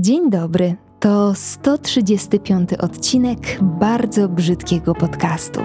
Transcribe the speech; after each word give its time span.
Dzień 0.00 0.30
dobry. 0.30 0.76
To 1.00 1.34
135 1.34 2.70
odcinek 2.74 3.38
bardzo 3.62 4.28
brzydkiego 4.28 4.94
podcastu. 4.94 5.60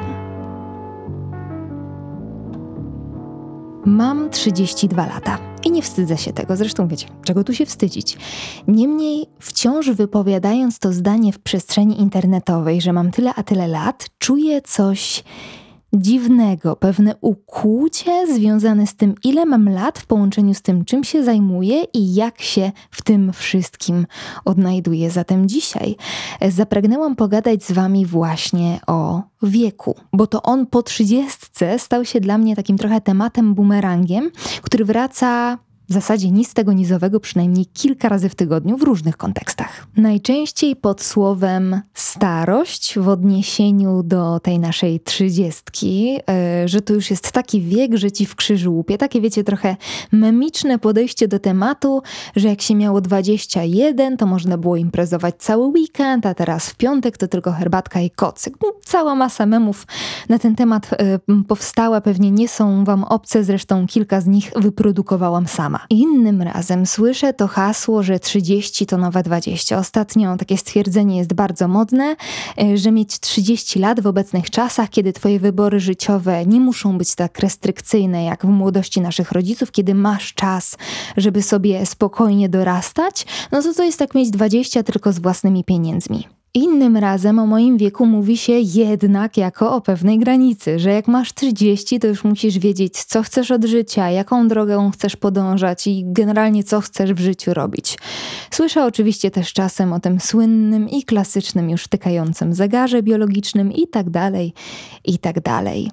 Mam 3.85 4.29
32 4.29 5.05
lata 5.05 5.37
i 5.65 5.71
nie 5.71 5.81
wstydzę 5.81 6.17
się 6.17 6.33
tego, 6.33 6.55
zresztą 6.55 6.87
wiecie, 6.87 7.07
czego 7.23 7.43
tu 7.43 7.53
się 7.53 7.65
wstydzić. 7.65 8.17
Niemniej, 8.67 9.25
wciąż 9.39 9.89
wypowiadając 9.89 10.79
to 10.79 10.93
zdanie 10.93 11.33
w 11.33 11.39
przestrzeni 11.39 12.01
internetowej, 12.01 12.81
że 12.81 12.93
mam 12.93 13.11
tyle 13.11 13.33
a 13.35 13.43
tyle 13.43 13.67
lat, 13.67 14.05
czuję 14.19 14.61
coś 14.61 15.23
dziwnego, 16.01 16.75
pewne 16.75 17.15
ukłucie 17.21 18.35
związane 18.35 18.87
z 18.87 18.95
tym, 18.95 19.15
ile 19.23 19.45
mam 19.45 19.69
lat 19.69 19.99
w 19.99 20.05
połączeniu 20.05 20.53
z 20.53 20.61
tym, 20.61 20.85
czym 20.85 21.03
się 21.03 21.23
zajmuję 21.23 21.83
i 21.93 22.15
jak 22.15 22.41
się 22.41 22.71
w 22.91 23.01
tym 23.01 23.33
wszystkim 23.33 24.05
odnajduję. 24.45 25.11
Zatem 25.11 25.47
dzisiaj 25.49 25.95
zapragnęłam 26.49 27.15
pogadać 27.15 27.63
z 27.63 27.71
Wami 27.71 28.05
właśnie 28.05 28.79
o 28.87 29.21
wieku, 29.43 29.95
bo 30.13 30.27
to 30.27 30.41
on 30.41 30.65
po 30.65 30.83
trzydziestce 30.83 31.79
stał 31.79 32.05
się 32.05 32.19
dla 32.19 32.37
mnie 32.37 32.55
takim 32.55 32.77
trochę 32.77 33.01
tematem 33.01 33.53
bumerangiem, 33.53 34.31
który 34.61 34.85
wraca 34.85 35.57
w 35.89 35.93
zasadzie 35.93 36.31
nic 36.31 36.53
tego 36.53 36.73
nizowego 36.73 37.19
przynajmniej 37.19 37.65
kilka 37.65 38.09
razy 38.09 38.29
w 38.29 38.35
tygodniu 38.35 38.77
w 38.77 38.83
różnych 38.83 39.17
kontekstach. 39.17 39.87
Najczęściej 39.97 40.75
pod 40.75 41.01
słowem 41.01 41.81
starość 41.93 42.99
w 42.99 43.07
odniesieniu 43.07 44.03
do 44.03 44.39
tej 44.39 44.59
naszej 44.59 44.99
trzydziestki, 44.99 46.13
yy, 46.13 46.21
że 46.65 46.81
to 46.81 46.93
już 46.93 47.11
jest 47.11 47.31
taki 47.31 47.61
wiek, 47.61 47.95
że 47.95 48.11
ci 48.11 48.25
w 48.25 48.35
krzyżu 48.35 48.73
łupie. 48.73 48.97
Takie 48.97 49.21
wiecie, 49.21 49.43
trochę 49.43 49.75
memiczne 50.11 50.79
podejście 50.79 51.27
do 51.27 51.39
tematu, 51.39 52.01
że 52.35 52.47
jak 52.47 52.61
się 52.61 52.75
miało 52.75 53.01
21, 53.01 54.17
to 54.17 54.25
można 54.25 54.57
było 54.57 54.75
imprezować 54.75 55.35
cały 55.37 55.65
weekend, 55.67 56.25
a 56.25 56.33
teraz 56.33 56.69
w 56.69 56.75
piątek 56.75 57.17
to 57.17 57.27
tylko 57.27 57.51
herbatka 57.51 58.01
i 58.01 58.09
kocyk. 58.09 58.53
No, 58.63 58.73
cała 58.85 59.15
masa 59.15 59.45
memów 59.45 59.87
na 60.29 60.39
ten 60.39 60.55
temat 60.55 60.89
yy, 61.27 61.43
powstała, 61.43 62.01
pewnie 62.01 62.31
nie 62.31 62.47
są 62.47 62.83
wam 62.85 63.03
obce, 63.03 63.43
zresztą 63.43 63.87
kilka 63.87 64.21
z 64.21 64.27
nich 64.27 64.51
wyprodukowałam 64.55 65.47
sama 65.47 65.74
sama. 65.75 65.87
Innym 65.89 66.41
razem 66.41 66.85
słyszę 66.85 67.33
to 67.33 67.47
hasło, 67.47 68.03
że 68.03 68.19
30 68.19 68.85
to 68.85 68.97
nowe 68.97 69.23
20. 69.23 69.77
Ostatnio 69.77 70.37
takie 70.37 70.57
stwierdzenie 70.57 71.17
jest 71.17 71.33
bardzo 71.33 71.67
modne, 71.67 72.15
e, 72.61 72.77
że 72.77 72.91
mieć 72.91 73.19
30 73.19 73.79
lat 73.79 73.99
w 73.99 74.07
obecnych 74.07 74.49
czasach, 74.49 74.89
kiedy 74.89 75.13
twoje 75.13 75.39
wybory 75.39 75.79
życiowe 75.79 76.45
nie 76.45 76.59
muszą 76.59 76.97
być 76.97 77.15
tak 77.15 77.39
restrykcyjne 77.39 78.23
jak 78.23 78.45
w 78.45 78.49
młodości 78.49 79.01
naszych 79.01 79.31
rodziców, 79.31 79.71
kiedy 79.71 79.95
masz 79.95 80.33
czas, 80.33 80.77
żeby 81.17 81.41
sobie 81.41 81.85
spokojnie 81.85 82.49
dorastać, 82.49 83.25
no 83.51 83.61
to 83.61 83.73
to 83.73 83.83
jest 83.83 83.99
tak 83.99 84.15
mieć 84.15 84.31
20 84.31 84.83
tylko 84.83 85.13
z 85.13 85.19
własnymi 85.19 85.63
pieniędzmi. 85.63 86.27
Innym 86.55 86.97
razem 86.97 87.39
o 87.39 87.45
moim 87.45 87.77
wieku 87.77 88.05
mówi 88.05 88.37
się 88.37 88.53
jednak 88.53 89.37
jako 89.37 89.75
o 89.75 89.81
pewnej 89.81 90.19
granicy, 90.19 90.79
że 90.79 90.91
jak 90.91 91.07
masz 91.07 91.33
30, 91.33 91.99
to 91.99 92.07
już 92.07 92.23
musisz 92.23 92.59
wiedzieć, 92.59 93.03
co 93.03 93.23
chcesz 93.23 93.51
od 93.51 93.65
życia, 93.65 94.09
jaką 94.09 94.47
drogę 94.47 94.91
chcesz 94.93 95.15
podążać 95.15 95.87
i 95.87 96.03
generalnie 96.07 96.63
co 96.63 96.81
chcesz 96.81 97.13
w 97.13 97.19
życiu 97.19 97.53
robić. 97.53 97.97
Słyszę 98.51 98.85
oczywiście 98.85 99.31
też 99.31 99.53
czasem 99.53 99.93
o 99.93 99.99
tym 99.99 100.19
słynnym 100.19 100.89
i 100.89 101.03
klasycznym 101.03 101.69
już 101.69 101.87
tykającym 101.87 102.53
zegarze 102.53 103.03
biologicznym 103.03 103.71
i 103.71 103.87
tak 103.87 104.09
dalej, 104.09 104.53
i 105.05 105.17
tak 105.17 105.41
dalej. 105.41 105.91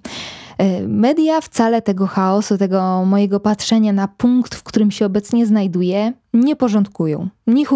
E, 0.59 0.83
media 0.89 1.41
wcale 1.41 1.83
tego 1.83 2.07
chaosu, 2.07 2.59
tego 2.59 3.05
mojego 3.05 3.41
patrzenia 3.41 3.93
na 3.93 4.09
punkt, 4.09 4.55
w 4.55 4.63
którym 4.63 4.91
się 4.91 5.07
obecnie 5.07 5.47
znajduję, 5.47 6.13
nie 6.35 6.57
porządkują. 6.57 7.29
Ni. 7.47 7.67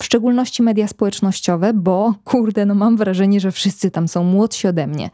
W 0.00 0.04
szczególności 0.04 0.62
media 0.62 0.88
społecznościowe, 0.88 1.72
bo 1.74 2.14
kurde, 2.24 2.66
no 2.66 2.74
mam 2.74 2.96
wrażenie, 2.96 3.40
że 3.40 3.52
wszyscy 3.52 3.90
tam 3.90 4.08
są 4.08 4.24
młodsi 4.24 4.68
ode 4.68 4.86
mnie. 4.86 5.10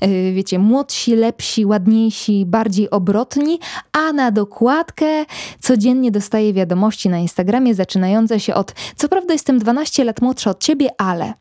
E, 0.00 0.32
wiecie, 0.32 0.58
młodsi, 0.58 1.16
lepsi, 1.16 1.66
ładniejsi, 1.66 2.46
bardziej 2.46 2.90
obrotni, 2.90 3.58
a 3.92 4.12
na 4.12 4.30
dokładkę 4.30 5.24
codziennie 5.60 6.10
dostaję 6.10 6.52
wiadomości 6.52 7.08
na 7.08 7.18
Instagramie 7.18 7.74
zaczynające 7.74 8.40
się 8.40 8.54
od 8.54 8.74
co 8.96 9.08
prawda 9.08 9.32
jestem 9.32 9.58
12 9.58 10.04
lat 10.04 10.22
młodsza 10.22 10.50
od 10.50 10.60
ciebie, 10.60 10.88
ale... 10.98 11.32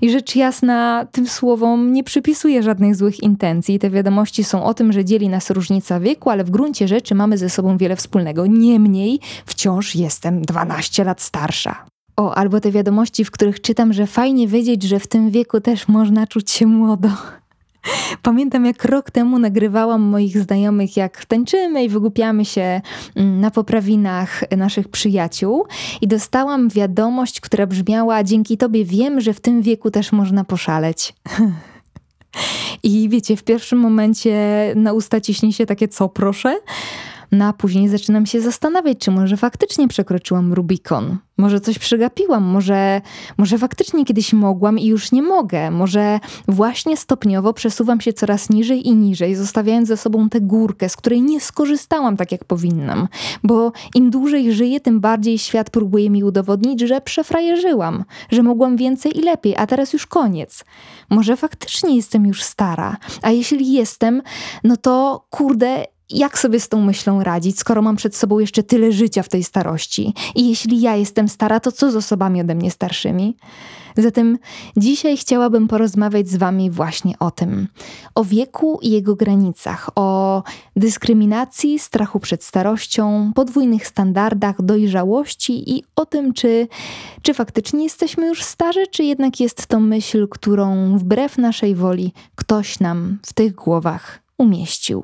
I 0.00 0.10
rzecz 0.10 0.36
jasna, 0.36 1.06
tym 1.12 1.26
słowom 1.26 1.92
nie 1.92 2.04
przypisuję 2.04 2.62
żadnych 2.62 2.96
złych 2.96 3.22
intencji. 3.22 3.78
Te 3.78 3.90
wiadomości 3.90 4.44
są 4.44 4.64
o 4.64 4.74
tym, 4.74 4.92
że 4.92 5.04
dzieli 5.04 5.28
nas 5.28 5.50
różnica 5.50 6.00
wieku, 6.00 6.30
ale 6.30 6.44
w 6.44 6.50
gruncie 6.50 6.88
rzeczy 6.88 7.14
mamy 7.14 7.38
ze 7.38 7.50
sobą 7.50 7.76
wiele 7.76 7.96
wspólnego. 7.96 8.46
Niemniej 8.46 9.20
wciąż 9.46 9.94
jestem 9.94 10.42
12 10.42 11.04
lat 11.04 11.20
starsza. 11.20 11.84
O, 12.16 12.34
albo 12.34 12.60
te 12.60 12.70
wiadomości, 12.70 13.24
w 13.24 13.30
których 13.30 13.60
czytam, 13.60 13.92
że 13.92 14.06
fajnie 14.06 14.48
wiedzieć, 14.48 14.82
że 14.82 15.00
w 15.00 15.06
tym 15.06 15.30
wieku 15.30 15.60
też 15.60 15.88
można 15.88 16.26
czuć 16.26 16.50
się 16.50 16.66
młodo. 16.66 17.08
Pamiętam, 18.22 18.64
jak 18.64 18.84
rok 18.84 19.10
temu 19.10 19.38
nagrywałam 19.38 20.02
moich 20.02 20.38
znajomych, 20.38 20.96
jak 20.96 21.24
tańczymy 21.24 21.84
i 21.84 21.88
wygłupiamy 21.88 22.44
się 22.44 22.80
mm, 23.16 23.40
na 23.40 23.50
poprawinach 23.50 24.44
naszych 24.56 24.88
przyjaciół, 24.88 25.66
i 26.00 26.08
dostałam 26.08 26.68
wiadomość, 26.68 27.40
która 27.40 27.66
brzmiała: 27.66 28.24
Dzięki 28.24 28.56
tobie 28.56 28.84
wiem, 28.84 29.20
że 29.20 29.32
w 29.32 29.40
tym 29.40 29.62
wieku 29.62 29.90
też 29.90 30.12
można 30.12 30.44
poszaleć. 30.44 31.14
I 32.82 33.08
wiecie, 33.08 33.36
w 33.36 33.44
pierwszym 33.44 33.78
momencie 33.78 34.36
na 34.76 34.92
usta 34.92 35.20
ciśnie 35.20 35.52
się 35.52 35.66
takie 35.66 35.88
co, 35.88 36.08
proszę? 36.08 36.60
No 37.32 37.44
a 37.44 37.52
później 37.52 37.88
zaczynam 37.88 38.26
się 38.26 38.40
zastanawiać, 38.40 38.98
czy 38.98 39.10
może 39.10 39.36
faktycznie 39.36 39.88
przekroczyłam 39.88 40.52
Rubikon. 40.52 41.18
Może 41.38 41.60
coś 41.60 41.78
przegapiłam, 41.78 42.44
może, 42.44 43.00
może 43.38 43.58
faktycznie 43.58 44.04
kiedyś 44.04 44.32
mogłam 44.32 44.78
i 44.78 44.86
już 44.86 45.12
nie 45.12 45.22
mogę. 45.22 45.70
Może 45.70 46.20
właśnie 46.48 46.96
stopniowo 46.96 47.52
przesuwam 47.52 48.00
się 48.00 48.12
coraz 48.12 48.50
niżej 48.50 48.88
i 48.88 48.94
niżej, 48.94 49.34
zostawiając 49.34 49.88
ze 49.88 49.96
sobą 49.96 50.28
tę 50.28 50.40
górkę, 50.40 50.88
z 50.88 50.96
której 50.96 51.22
nie 51.22 51.40
skorzystałam 51.40 52.16
tak 52.16 52.32
jak 52.32 52.44
powinnam. 52.44 53.08
Bo 53.44 53.72
im 53.94 54.10
dłużej 54.10 54.52
żyję, 54.52 54.80
tym 54.80 55.00
bardziej 55.00 55.38
świat 55.38 55.70
próbuje 55.70 56.10
mi 56.10 56.24
udowodnić, 56.24 56.80
że 56.80 57.00
przefrajerzyłam, 57.00 58.04
że 58.30 58.42
mogłam 58.42 58.76
więcej 58.76 59.18
i 59.18 59.22
lepiej, 59.22 59.56
a 59.56 59.66
teraz 59.66 59.92
już 59.92 60.06
koniec. 60.06 60.64
Może 61.10 61.36
faktycznie 61.36 61.96
jestem 61.96 62.26
już 62.26 62.42
stara, 62.42 62.96
a 63.22 63.30
jeśli 63.30 63.72
jestem, 63.72 64.22
no 64.64 64.76
to 64.76 65.24
kurde, 65.30 65.84
jak 66.10 66.38
sobie 66.38 66.60
z 66.60 66.68
tą 66.68 66.80
myślą 66.80 67.22
radzić, 67.22 67.58
skoro 67.58 67.82
mam 67.82 67.96
przed 67.96 68.16
sobą 68.16 68.38
jeszcze 68.38 68.62
tyle 68.62 68.92
życia 68.92 69.22
w 69.22 69.28
tej 69.28 69.44
starości? 69.44 70.14
I 70.34 70.48
jeśli 70.48 70.80
ja 70.80 70.96
jestem 70.96 71.28
stara, 71.28 71.60
to 71.60 71.72
co 71.72 71.90
z 71.90 71.96
osobami 71.96 72.40
ode 72.40 72.54
mnie 72.54 72.70
starszymi? 72.70 73.36
Zatem 73.96 74.38
dzisiaj 74.76 75.16
chciałabym 75.16 75.68
porozmawiać 75.68 76.28
z 76.28 76.36
Wami 76.36 76.70
właśnie 76.70 77.18
o 77.18 77.30
tym. 77.30 77.68
O 78.14 78.24
wieku 78.24 78.78
i 78.82 78.90
jego 78.90 79.16
granicach, 79.16 79.90
o 79.94 80.42
dyskryminacji, 80.76 81.78
strachu 81.78 82.20
przed 82.20 82.44
starością, 82.44 83.32
podwójnych 83.34 83.86
standardach, 83.86 84.62
dojrzałości 84.62 85.76
i 85.76 85.84
o 85.96 86.06
tym, 86.06 86.32
czy, 86.32 86.68
czy 87.22 87.34
faktycznie 87.34 87.84
jesteśmy 87.84 88.26
już 88.26 88.42
starzy, 88.42 88.86
czy 88.86 89.04
jednak 89.04 89.40
jest 89.40 89.66
to 89.66 89.80
myśl, 89.80 90.28
którą 90.28 90.98
wbrew 90.98 91.38
naszej 91.38 91.74
woli 91.74 92.12
ktoś 92.34 92.80
nam 92.80 93.18
w 93.22 93.32
tych 93.32 93.54
głowach 93.54 94.20
umieścił. 94.38 95.02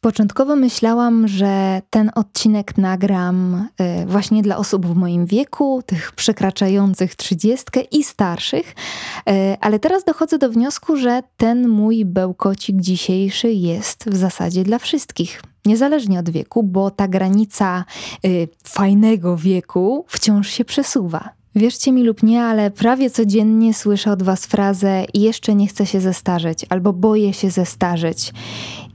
Początkowo 0.00 0.56
myślałam, 0.56 1.28
że 1.28 1.82
ten 1.90 2.10
odcinek 2.14 2.78
nagram 2.78 3.68
y, 4.02 4.06
właśnie 4.06 4.42
dla 4.42 4.56
osób 4.56 4.86
w 4.86 4.94
moim 4.94 5.26
wieku, 5.26 5.82
tych 5.86 6.12
przekraczających 6.12 7.14
trzydziestkę 7.14 7.80
i 7.80 8.04
starszych, 8.04 8.70
y, 8.70 9.32
ale 9.60 9.78
teraz 9.78 10.04
dochodzę 10.04 10.38
do 10.38 10.50
wniosku, 10.50 10.96
że 10.96 11.22
ten 11.36 11.68
mój 11.68 12.04
bełkocik 12.04 12.76
dzisiejszy 12.80 13.52
jest 13.52 14.10
w 14.10 14.16
zasadzie 14.16 14.64
dla 14.64 14.78
wszystkich. 14.78 15.42
Niezależnie 15.64 16.18
od 16.18 16.30
wieku, 16.30 16.62
bo 16.62 16.90
ta 16.90 17.08
granica 17.08 17.84
y, 18.24 18.48
fajnego 18.64 19.36
wieku 19.36 20.04
wciąż 20.08 20.48
się 20.48 20.64
przesuwa. 20.64 21.40
Wierzcie 21.54 21.92
mi 21.92 22.02
lub 22.02 22.22
nie, 22.22 22.42
ale 22.42 22.70
prawie 22.70 23.10
codziennie 23.10 23.74
słyszę 23.74 24.12
od 24.12 24.22
Was 24.22 24.46
frazę 24.46 25.04
jeszcze 25.14 25.54
nie 25.54 25.66
chcę 25.66 25.86
się 25.86 26.00
zestarzeć 26.00 26.66
albo 26.68 26.92
boję 26.92 27.32
się 27.32 27.50
zestarzeć. 27.50 28.32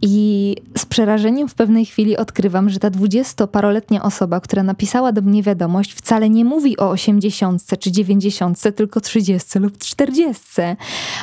I 0.07 0.55
z 0.77 0.85
przerażeniem 0.85 1.47
w 1.47 1.55
pewnej 1.55 1.85
chwili 1.85 2.17
odkrywam, 2.17 2.69
że 2.69 2.79
ta 2.79 2.89
dwudziestoparoletnia 2.89 4.03
osoba, 4.03 4.39
która 4.39 4.63
napisała 4.63 5.11
do 5.11 5.21
mnie 5.21 5.43
wiadomość, 5.43 5.93
wcale 5.93 6.29
nie 6.29 6.45
mówi 6.45 6.77
o 6.77 6.89
osiemdziesiątce 6.89 7.77
czy 7.77 7.91
dziewięćdziesiątce, 7.91 8.71
tylko 8.71 9.01
trzydziestce 9.01 9.59
lub 9.59 9.77
czterdziestce. 9.77 10.75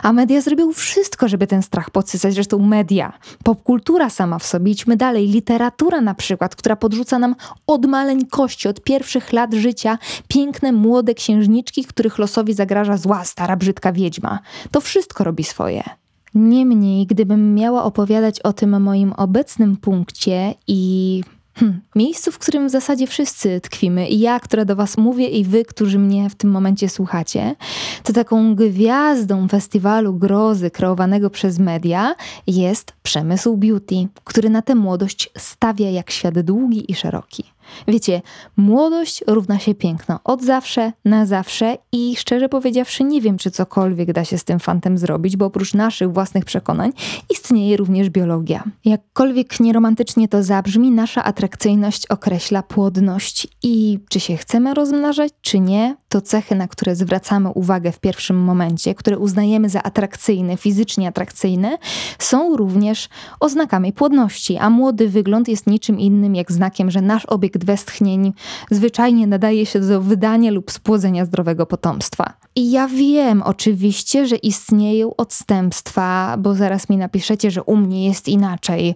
A 0.02 0.12
media 0.12 0.40
zrobią 0.40 0.72
wszystko, 0.72 1.28
żeby 1.28 1.46
ten 1.46 1.62
strach 1.62 1.90
podsycać. 1.90 2.34
Zresztą 2.34 2.58
media, 2.58 3.12
popkultura 3.44 4.10
sama 4.10 4.38
w 4.38 4.46
sobie, 4.46 4.72
idźmy 4.72 4.96
dalej, 4.96 5.28
literatura 5.28 6.00
na 6.00 6.14
przykład, 6.14 6.56
która 6.56 6.76
podrzuca 6.76 7.18
nam 7.18 7.34
od 7.66 7.86
maleńkości, 7.86 8.68
od 8.68 8.80
pierwszych 8.80 9.32
lat 9.32 9.54
życia 9.54 9.98
piękne, 10.28 10.72
młode 10.72 11.14
księżniczki, 11.14 11.84
których 11.84 12.18
losowi 12.18 12.54
zagraża 12.54 12.96
zła, 12.96 13.24
stara, 13.24 13.56
brzydka 13.56 13.92
wiedźma. 13.92 14.38
To 14.70 14.80
wszystko 14.80 15.24
robi 15.24 15.44
swoje. 15.44 16.01
Niemniej, 16.34 17.06
gdybym 17.06 17.54
miała 17.54 17.84
opowiadać 17.84 18.40
o 18.40 18.52
tym 18.52 18.82
moim 18.82 19.12
obecnym 19.12 19.76
punkcie 19.76 20.54
i 20.66 21.22
Hmm, 21.54 21.80
miejscu, 21.96 22.32
w 22.32 22.38
którym 22.38 22.68
w 22.68 22.70
zasadzie 22.70 23.06
wszyscy 23.06 23.60
tkwimy, 23.60 24.08
i 24.08 24.20
ja, 24.20 24.40
która 24.40 24.64
do 24.64 24.76
Was 24.76 24.96
mówię, 24.96 25.28
i 25.28 25.44
Wy, 25.44 25.64
którzy 25.64 25.98
mnie 25.98 26.30
w 26.30 26.34
tym 26.34 26.50
momencie 26.50 26.88
słuchacie, 26.88 27.56
to 28.02 28.12
taką 28.12 28.54
gwiazdą 28.54 29.48
festiwalu 29.48 30.14
grozy 30.14 30.70
kreowanego 30.70 31.30
przez 31.30 31.58
media 31.58 32.14
jest 32.46 32.92
przemysł 33.02 33.56
beauty, 33.56 34.08
który 34.24 34.50
na 34.50 34.62
tę 34.62 34.74
młodość 34.74 35.30
stawia 35.38 35.90
jak 35.90 36.10
świat 36.10 36.40
długi 36.40 36.92
i 36.92 36.94
szeroki. 36.94 37.44
Wiecie, 37.88 38.22
młodość 38.56 39.24
równa 39.26 39.58
się 39.58 39.74
piękno 39.74 40.20
od 40.24 40.42
zawsze, 40.42 40.92
na 41.04 41.26
zawsze 41.26 41.78
i 41.92 42.16
szczerze 42.16 42.48
powiedziawszy 42.48 43.04
nie 43.04 43.20
wiem, 43.20 43.38
czy 43.38 43.50
cokolwiek 43.50 44.12
da 44.12 44.24
się 44.24 44.38
z 44.38 44.44
tym 44.44 44.58
fantem 44.58 44.98
zrobić, 44.98 45.36
bo 45.36 45.46
oprócz 45.46 45.74
naszych 45.74 46.12
własnych 46.12 46.44
przekonań 46.44 46.92
istnieje 47.30 47.76
również 47.76 48.10
biologia. 48.10 48.64
Jakkolwiek 48.84 49.60
nieromantycznie 49.60 50.28
to 50.28 50.42
zabrzmi, 50.42 50.90
nasza 50.90 51.24
atrakcyjność 51.24 52.06
określa 52.06 52.62
płodność 52.62 53.48
i 53.62 53.98
czy 54.08 54.20
się 54.20 54.36
chcemy 54.36 54.74
rozmnażać, 54.74 55.32
czy 55.40 55.60
nie, 55.60 55.96
to 56.08 56.20
cechy, 56.20 56.54
na 56.54 56.68
które 56.68 56.96
zwracamy 56.96 57.48
uwagę 57.48 57.92
w 57.92 58.00
pierwszym 58.00 58.36
momencie, 58.36 58.94
które 58.94 59.18
uznajemy 59.18 59.68
za 59.68 59.82
atrakcyjne, 59.82 60.56
fizycznie 60.56 61.08
atrakcyjne, 61.08 61.78
są 62.18 62.56
również 62.56 63.08
oznakami 63.40 63.92
płodności, 63.92 64.56
a 64.56 64.70
młody 64.70 65.08
wygląd 65.08 65.48
jest 65.48 65.66
niczym 65.66 65.98
innym 65.98 66.34
jak 66.34 66.52
znakiem, 66.52 66.90
że 66.90 67.00
nasz 67.00 67.26
obiekt 67.26 67.51
westchnień 67.58 68.32
zwyczajnie 68.70 69.26
nadaje 69.26 69.66
się 69.66 69.80
do 69.80 70.00
wydania 70.00 70.50
lub 70.50 70.70
spłodzenia 70.70 71.24
zdrowego 71.24 71.66
potomstwa. 71.66 72.32
I 72.56 72.70
ja 72.70 72.88
wiem 72.88 73.42
oczywiście, 73.42 74.26
że 74.26 74.36
istnieją 74.36 75.16
odstępstwa, 75.16 76.36
bo 76.38 76.54
zaraz 76.54 76.88
mi 76.88 76.96
napiszecie, 76.96 77.50
że 77.50 77.62
u 77.62 77.76
mnie 77.76 78.06
jest 78.06 78.28
inaczej. 78.28 78.94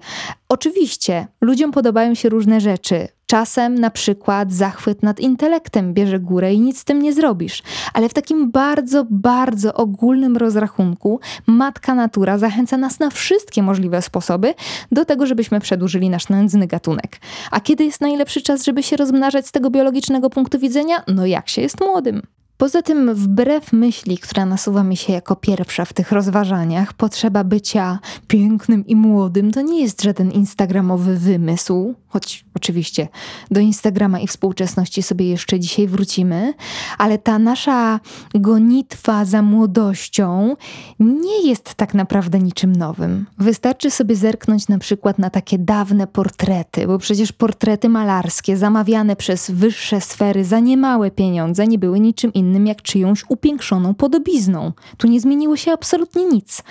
Oczywiście, 0.48 1.26
ludziom 1.40 1.72
podobają 1.72 2.14
się 2.14 2.28
różne 2.28 2.60
rzeczy. 2.60 3.08
Czasem 3.26 3.74
na 3.74 3.90
przykład 3.90 4.52
zachwyt 4.52 5.02
nad 5.02 5.20
intelektem 5.20 5.94
bierze 5.94 6.20
górę 6.20 6.54
i 6.54 6.60
nic 6.60 6.78
z 6.78 6.84
tym 6.84 7.02
nie 7.02 7.12
zrobisz. 7.12 7.62
Ale 7.94 8.08
w 8.08 8.14
takim 8.14 8.50
bardzo, 8.50 9.06
bardzo 9.10 9.74
ogólnym 9.74 10.36
rozrachunku 10.36 11.20
matka 11.46 11.94
natura 11.94 12.38
zachęca 12.38 12.76
nas 12.76 12.98
na 12.98 13.10
wszystkie 13.10 13.62
możliwe 13.62 14.02
sposoby 14.02 14.54
do 14.92 15.04
tego, 15.04 15.26
żebyśmy 15.26 15.60
przedłużyli 15.60 16.10
nasz 16.10 16.28
nędzny 16.28 16.66
gatunek. 16.66 17.20
A 17.50 17.60
kiedy 17.60 17.84
jest 17.84 18.00
najlepszy 18.00 18.42
czas, 18.42 18.64
żeby 18.64 18.82
się 18.82 18.96
rozmnażać 18.96 19.46
z 19.46 19.52
tego 19.52 19.70
biologicznego 19.70 20.30
punktu 20.30 20.58
widzenia? 20.58 21.02
No 21.08 21.26
jak 21.26 21.48
się 21.48 21.62
jest 21.62 21.80
młodym. 21.80 22.22
Poza 22.58 22.82
tym, 22.82 23.14
wbrew 23.14 23.72
myśli, 23.72 24.18
która 24.18 24.46
nasuwa 24.46 24.84
mi 24.84 24.96
się 24.96 25.12
jako 25.12 25.36
pierwsza 25.36 25.84
w 25.84 25.92
tych 25.92 26.12
rozważaniach, 26.12 26.92
potrzeba 26.92 27.44
bycia 27.44 27.98
pięknym 28.26 28.86
i 28.86 28.96
młodym 28.96 29.52
to 29.52 29.62
nie 29.62 29.80
jest 29.80 30.02
żaden 30.02 30.30
instagramowy 30.30 31.18
wymysł, 31.18 31.94
choć 32.08 32.44
oczywiście 32.54 33.08
do 33.50 33.60
Instagrama 33.60 34.20
i 34.20 34.26
współczesności 34.26 35.02
sobie 35.02 35.28
jeszcze 35.28 35.60
dzisiaj 35.60 35.86
wrócimy, 35.86 36.54
ale 36.98 37.18
ta 37.18 37.38
nasza 37.38 38.00
gonitwa 38.34 39.24
za 39.24 39.42
młodością 39.42 40.56
nie 41.00 41.48
jest 41.48 41.74
tak 41.74 41.94
naprawdę 41.94 42.38
niczym 42.38 42.76
nowym. 42.76 43.26
Wystarczy 43.38 43.90
sobie 43.90 44.16
zerknąć 44.16 44.68
na 44.68 44.78
przykład 44.78 45.18
na 45.18 45.30
takie 45.30 45.58
dawne 45.58 46.06
portrety, 46.06 46.86
bo 46.86 46.98
przecież 46.98 47.32
portrety 47.32 47.88
malarskie 47.88 48.56
zamawiane 48.56 49.16
przez 49.16 49.50
wyższe 49.50 50.00
sfery 50.00 50.44
za 50.44 50.60
niemałe 50.60 51.10
pieniądze 51.10 51.66
nie 51.66 51.78
były 51.78 52.00
niczym 52.00 52.32
innym 52.32 52.45
innym 52.46 52.66
jak 52.66 52.82
czyjąś 52.82 53.24
upiększoną 53.28 53.94
podobizną. 53.94 54.72
Tu 54.96 55.06
nie 55.08 55.20
zmieniło 55.20 55.56
się 55.56 55.72
absolutnie 55.72 56.24
nic. 56.24 56.62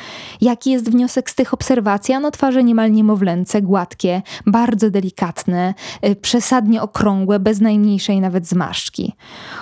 Jaki 0.42 0.72
jest 0.72 0.90
wniosek 0.90 1.30
z 1.30 1.36
tych 1.36 1.54
obserwacji? 1.54 2.14
Ano 2.14 2.32
twarze 2.32 2.64
niemal 2.64 2.92
niemowlęce, 2.92 3.62
gładkie, 3.62 4.22
bardzo 4.46 4.90
delikatne, 4.90 5.74
y, 6.06 6.16
przesadnie 6.16 6.82
okrągłe, 6.82 7.40
bez 7.40 7.62
najmniejszej 7.62 8.22
nawet 8.22 8.48
zmarszczki. 8.48 9.14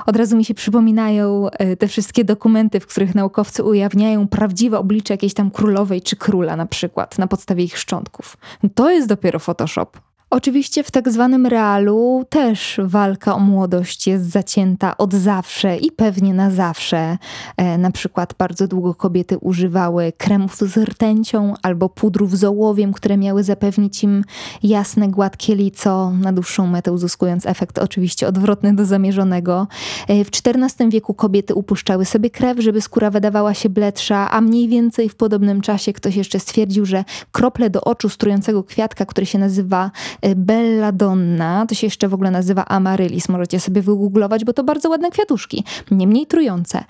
Od 0.06 0.16
razu 0.16 0.38
mi 0.38 0.46
się 0.46 0.54
przypominają 0.54 1.48
y, 1.48 1.78
te 1.78 1.88
wszystkie 1.88 2.24
dokumenty, 2.24 2.80
w 2.80 2.88
których 2.88 3.16
naukowcy 3.16 3.64
ujawniają 3.64 4.28
prawdziwe 4.28 4.80
oblicze 4.80 5.14
jakiejś 5.14 5.34
tam 5.34 5.52
królowej 5.52 6.02
czy 6.02 6.16
króla 6.16 6.56
na 6.56 6.66
przykład, 6.66 7.18
na 7.18 7.28
podstawie 7.28 7.64
ich 7.64 7.78
szczątków. 7.78 8.38
To 8.76 8.92
jest 8.92 9.08
dopiero 9.08 9.40
Photoshop. 9.40 10.13
Oczywiście 10.36 10.84
w 10.84 10.92
tak 10.92 11.12
zwanym 11.12 11.46
realu 11.46 12.26
też 12.30 12.80
walka 12.84 13.36
o 13.36 13.40
młodość 13.40 14.08
jest 14.08 14.26
zacięta 14.30 14.98
od 14.98 15.14
zawsze 15.14 15.78
i 15.78 15.92
pewnie 15.92 16.34
na 16.34 16.52
zawsze. 16.52 17.18
E, 17.58 17.78
na 17.78 17.92
przykład 17.92 18.34
bardzo 18.38 18.68
długo 18.68 18.96
kobiety 18.96 19.38
używały 19.38 20.14
kremów 20.18 20.56
z 20.56 20.78
rtęcią 20.78 21.54
albo 21.62 21.90
pudrów 21.90 22.38
z 22.38 22.44
ołowiem, 22.44 22.94
które 22.94 23.18
miały 23.18 23.44
zapewnić 23.44 24.04
im 24.04 24.24
jasne, 24.64 25.08
gładkie 25.08 25.56
lico, 25.56 26.12
na 26.12 26.34
dłuższą 26.34 26.68
metę 26.68 26.92
uzyskując 26.92 27.46
efekt 27.46 27.80
oczywiście 27.80 28.28
odwrotny 28.28 28.76
do 28.76 28.86
zamierzonego. 28.86 29.68
E, 30.08 30.26
w 30.26 30.30
XIV 30.46 30.90
wieku 30.90 31.14
kobiety 31.14 31.56
upuszczały 31.56 32.06
sobie 32.06 32.30
krew, 32.30 32.60
żeby 32.60 32.82
skóra 32.82 33.12
wydawała 33.12 33.54
się 33.54 33.70
bledsza, 33.70 34.32
a 34.32 34.42
mniej 34.42 34.68
więcej 34.68 35.10
w 35.10 35.16
podobnym 35.16 35.62
czasie 35.62 35.94
ktoś 35.94 36.16
jeszcze 36.16 36.40
stwierdził, 36.40 36.86
że 36.86 37.04
krople 37.32 37.70
do 37.70 37.82
oczu 37.82 38.10
strującego 38.10 38.64
kwiatka, 38.64 39.06
który 39.06 39.26
się 39.26 39.40
nazywa 39.40 39.92
belladonna, 40.36 41.66
to 41.70 41.76
się 41.76 41.88
jeszcze 41.88 42.08
w 42.08 42.14
ogóle 42.14 42.32
nazywa 42.32 42.66
amaryllis, 42.66 43.30
możecie 43.30 43.60
sobie 43.60 43.82
wygooglować, 43.82 44.46
bo 44.46 44.54
to 44.54 44.64
bardzo 44.64 44.90
ładne 44.90 45.12
kwiatuszki, 45.12 45.64
niemniej 45.92 46.28
trujące. 46.28 46.84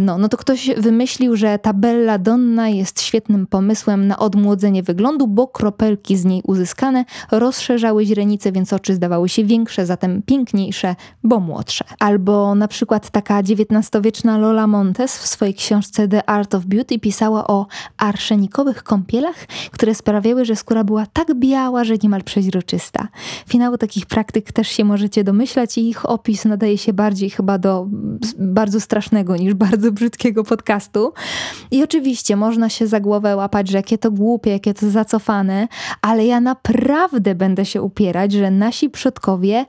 No, 0.00 0.18
no 0.18 0.28
to 0.28 0.36
ktoś 0.36 0.70
wymyślił, 0.76 1.36
że 1.36 1.58
ta 1.58 1.72
belladonna 1.72 2.68
jest 2.68 3.02
świetnym 3.02 3.46
pomysłem 3.46 4.06
na 4.06 4.18
odmłodzenie 4.18 4.82
wyglądu, 4.82 5.26
bo 5.26 5.48
kropelki 5.48 6.16
z 6.16 6.24
niej 6.24 6.42
uzyskane 6.44 7.04
rozszerzały 7.30 8.04
źrenice, 8.04 8.52
więc 8.52 8.72
oczy 8.72 8.94
zdawały 8.94 9.28
się 9.28 9.44
większe, 9.44 9.86
zatem 9.86 10.22
piękniejsze, 10.22 10.94
bo 11.24 11.40
młodsze. 11.40 11.84
Albo 11.98 12.54
na 12.54 12.68
przykład 12.68 13.10
taka 13.10 13.38
XIX-wieczna 13.38 14.38
Lola 14.38 14.66
Montes 14.66 15.18
w 15.18 15.26
swojej 15.26 15.54
książce 15.54 16.08
The 16.08 16.30
Art 16.30 16.54
of 16.54 16.64
Beauty 16.64 16.98
pisała 16.98 17.46
o 17.46 17.66
arszenikowych 17.96 18.82
kąpielach, 18.82 19.36
które 19.72 19.94
sprawiały, 19.94 20.44
że 20.44 20.56
skóra 20.56 20.84
była 20.84 21.06
tak 21.06 21.34
biała, 21.34 21.84
że 21.84 21.94
niemal 22.02 22.22
przeźroczysta 22.22 22.65
przeźroczysta. 22.66 23.08
Finału 23.48 23.78
takich 23.78 24.06
praktyk 24.06 24.52
też 24.52 24.68
się 24.68 24.84
możecie 24.84 25.24
domyślać 25.24 25.78
i 25.78 25.88
ich 25.88 26.10
opis 26.10 26.44
nadaje 26.44 26.78
się 26.78 26.92
bardziej 26.92 27.30
chyba 27.30 27.58
do 27.58 27.86
bardzo 28.38 28.80
strasznego 28.80 29.36
niż 29.36 29.54
bardzo 29.66 29.92
brzydkiego 29.92 30.44
podcastu. 30.44 31.12
I 31.70 31.82
oczywiście 31.82 32.36
można 32.36 32.68
się 32.68 32.86
za 32.86 33.00
głowę 33.00 33.36
łapać, 33.36 33.68
że 33.68 33.76
jakie 33.78 33.98
to 33.98 34.10
głupie, 34.10 34.50
jakie 34.50 34.74
to 34.74 34.90
zacofane, 34.90 35.68
ale 36.02 36.26
ja 36.26 36.40
naprawdę 36.40 37.34
będę 37.34 37.64
się 37.64 37.82
upierać, 37.82 38.32
że 38.32 38.50
nasi 38.50 38.90
przodkowie 38.90 39.66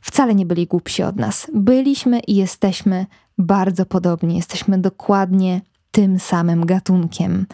wcale 0.00 0.34
nie 0.34 0.46
byli 0.46 0.66
głupsi 0.66 1.02
od 1.02 1.16
nas. 1.16 1.50
Byliśmy 1.54 2.20
i 2.20 2.36
jesteśmy 2.36 3.06
bardzo 3.38 3.86
podobni. 3.86 4.36
Jesteśmy 4.36 4.78
dokładnie 4.78 5.60
tym 5.90 6.18
samym 6.18 6.66
gatunkiem. 6.66 7.46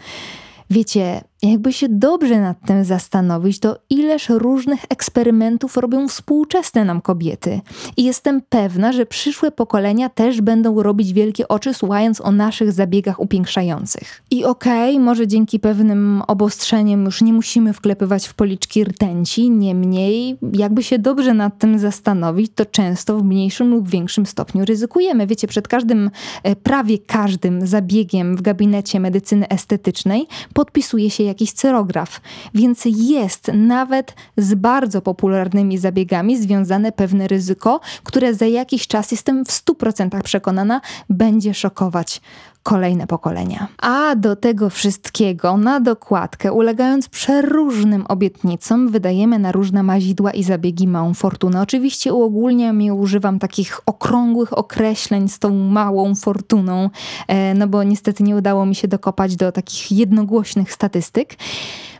Wiecie, 0.69 1.21
jakby 1.43 1.73
się 1.73 1.89
dobrze 1.89 2.41
nad 2.41 2.57
tym 2.65 2.85
zastanowić, 2.85 3.59
to 3.59 3.77
ileż 3.89 4.29
różnych 4.29 4.85
eksperymentów 4.89 5.77
robią 5.77 6.07
współczesne 6.07 6.85
nam 6.85 7.01
kobiety. 7.01 7.61
I 7.97 8.03
jestem 8.03 8.41
pewna, 8.49 8.91
że 8.91 9.05
przyszłe 9.05 9.51
pokolenia 9.51 10.09
też 10.09 10.41
będą 10.41 10.83
robić 10.83 11.13
wielkie 11.13 11.47
oczy, 11.47 11.73
słuchając 11.73 12.21
o 12.21 12.31
naszych 12.31 12.71
zabiegach 12.71 13.19
upiększających. 13.19 14.23
I 14.31 14.45
okej, 14.45 14.95
okay, 14.95 15.05
może 15.05 15.27
dzięki 15.27 15.59
pewnym 15.59 16.21
obostrzeniom 16.27 17.05
już 17.05 17.21
nie 17.21 17.33
musimy 17.33 17.73
wklepywać 17.73 18.27
w 18.27 18.33
policzki 18.33 18.83
rtęci, 18.83 19.49
niemniej, 19.49 20.37
jakby 20.53 20.83
się 20.83 20.99
dobrze 20.99 21.33
nad 21.33 21.57
tym 21.57 21.79
zastanowić, 21.79 22.51
to 22.55 22.65
często 22.65 23.17
w 23.17 23.23
mniejszym 23.23 23.69
lub 23.69 23.89
większym 23.89 24.25
stopniu 24.25 24.65
ryzykujemy. 24.65 25.27
Wiecie, 25.27 25.47
przed 25.47 25.67
każdym, 25.67 26.11
e, 26.43 26.55
prawie 26.55 26.97
każdym 26.97 27.67
zabiegiem 27.67 28.37
w 28.37 28.41
gabinecie 28.41 28.99
medycyny 28.99 29.47
estetycznej 29.49 30.27
podpisuje 30.53 31.09
się 31.09 31.26
jakiś 31.27 31.51
cyrograf, 31.53 32.21
więc 32.53 32.81
jest 32.85 33.51
nawet 33.53 34.15
z 34.37 34.53
bardzo 34.53 35.01
popularnymi 35.01 35.77
zabiegami 35.77 36.37
związane 36.41 36.91
pewne 36.91 37.27
ryzyko, 37.27 37.79
które 38.03 38.33
za 38.33 38.45
jakiś 38.45 38.87
czas, 38.87 39.11
jestem 39.11 39.45
w 39.45 39.49
100% 39.49 40.21
przekonana, 40.21 40.81
będzie 41.09 41.53
szokować 41.53 42.21
kolejne 42.67 43.07
pokolenia. 43.07 43.67
A 43.81 44.15
do 44.15 44.35
tego 44.35 44.69
wszystkiego 44.69 45.57
na 45.57 45.79
dokładkę, 45.79 46.53
ulegając 46.53 47.09
przeróżnym 47.09 48.05
obietnicom, 48.07 48.89
wydajemy 48.89 49.39
na 49.39 49.51
różne 49.51 49.83
mazidła 49.83 50.31
i 50.31 50.43
zabiegi 50.43 50.87
małą 50.87 51.13
fortunę. 51.13 51.61
Oczywiście 51.61 52.13
uogólniam 52.13 52.81
i 52.81 52.91
używam 52.91 53.39
takich 53.39 53.79
okrągłych 53.85 54.57
określeń 54.57 55.29
z 55.29 55.39
tą 55.39 55.55
małą 55.55 56.15
fortuną, 56.15 56.89
e, 57.27 57.53
no 57.53 57.67
bo 57.67 57.83
niestety 57.83 58.23
nie 58.23 58.35
udało 58.35 58.65
mi 58.65 58.75
się 58.75 58.87
dokopać 58.87 59.35
do 59.35 59.51
takich 59.51 59.91
jednogłośnych 59.91 60.73
statystyk. 60.73 61.35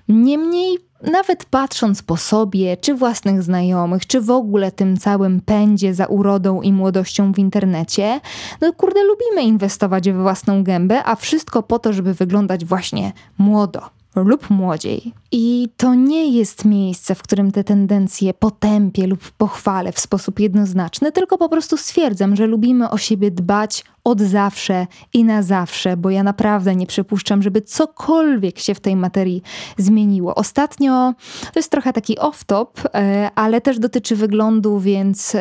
Niemniej 0.07 0.86
nawet 1.01 1.45
patrząc 1.45 2.01
po 2.01 2.17
sobie, 2.17 2.77
czy 2.77 2.93
własnych 2.93 3.43
znajomych, 3.43 4.05
czy 4.05 4.21
w 4.21 4.31
ogóle 4.31 4.71
tym 4.71 4.97
całym 4.97 5.41
pędzie 5.41 5.93
za 5.93 6.05
urodą 6.05 6.61
i 6.61 6.73
młodością 6.73 7.31
w 7.31 7.39
internecie, 7.39 8.21
no 8.61 8.73
kurde, 8.73 9.03
lubimy 9.03 9.43
inwestować 9.43 10.09
w 10.09 10.15
własną 10.15 10.63
gębę, 10.63 11.03
a 11.03 11.15
wszystko 11.15 11.63
po 11.63 11.79
to, 11.79 11.93
żeby 11.93 12.13
wyglądać 12.13 12.65
właśnie 12.65 13.13
młodo, 13.37 13.81
lub 14.15 14.49
młodziej. 14.49 15.13
I 15.31 15.69
to 15.77 15.95
nie 15.95 16.31
jest 16.31 16.65
miejsce, 16.65 17.15
w 17.15 17.23
którym 17.23 17.51
te 17.51 17.63
tendencje 17.63 18.33
potępię 18.33 19.07
lub 19.07 19.31
pochwalę 19.31 19.91
w 19.91 19.99
sposób 19.99 20.39
jednoznaczny, 20.39 21.11
tylko 21.11 21.37
po 21.37 21.49
prostu 21.49 21.77
stwierdzam, 21.77 22.35
że 22.35 22.47
lubimy 22.47 22.89
o 22.89 22.97
siebie 22.97 23.31
dbać 23.31 23.83
od 24.07 24.21
zawsze 24.21 24.87
i 25.13 25.23
na 25.23 25.43
zawsze, 25.43 25.97
bo 25.97 26.09
ja 26.09 26.23
naprawdę 26.23 26.75
nie 26.75 26.87
przypuszczam, 26.87 27.43
żeby 27.43 27.61
cokolwiek 27.61 28.59
się 28.59 28.75
w 28.75 28.79
tej 28.79 28.95
materii 28.95 29.41
zmieniło. 29.77 30.35
Ostatnio 30.35 31.13
to 31.53 31.59
jest 31.59 31.71
trochę 31.71 31.93
taki 31.93 32.15
off-top, 32.17 32.67
e, 32.93 33.29
ale 33.35 33.61
też 33.61 33.79
dotyczy 33.79 34.15
wyglądu, 34.15 34.79
więc 34.79 35.35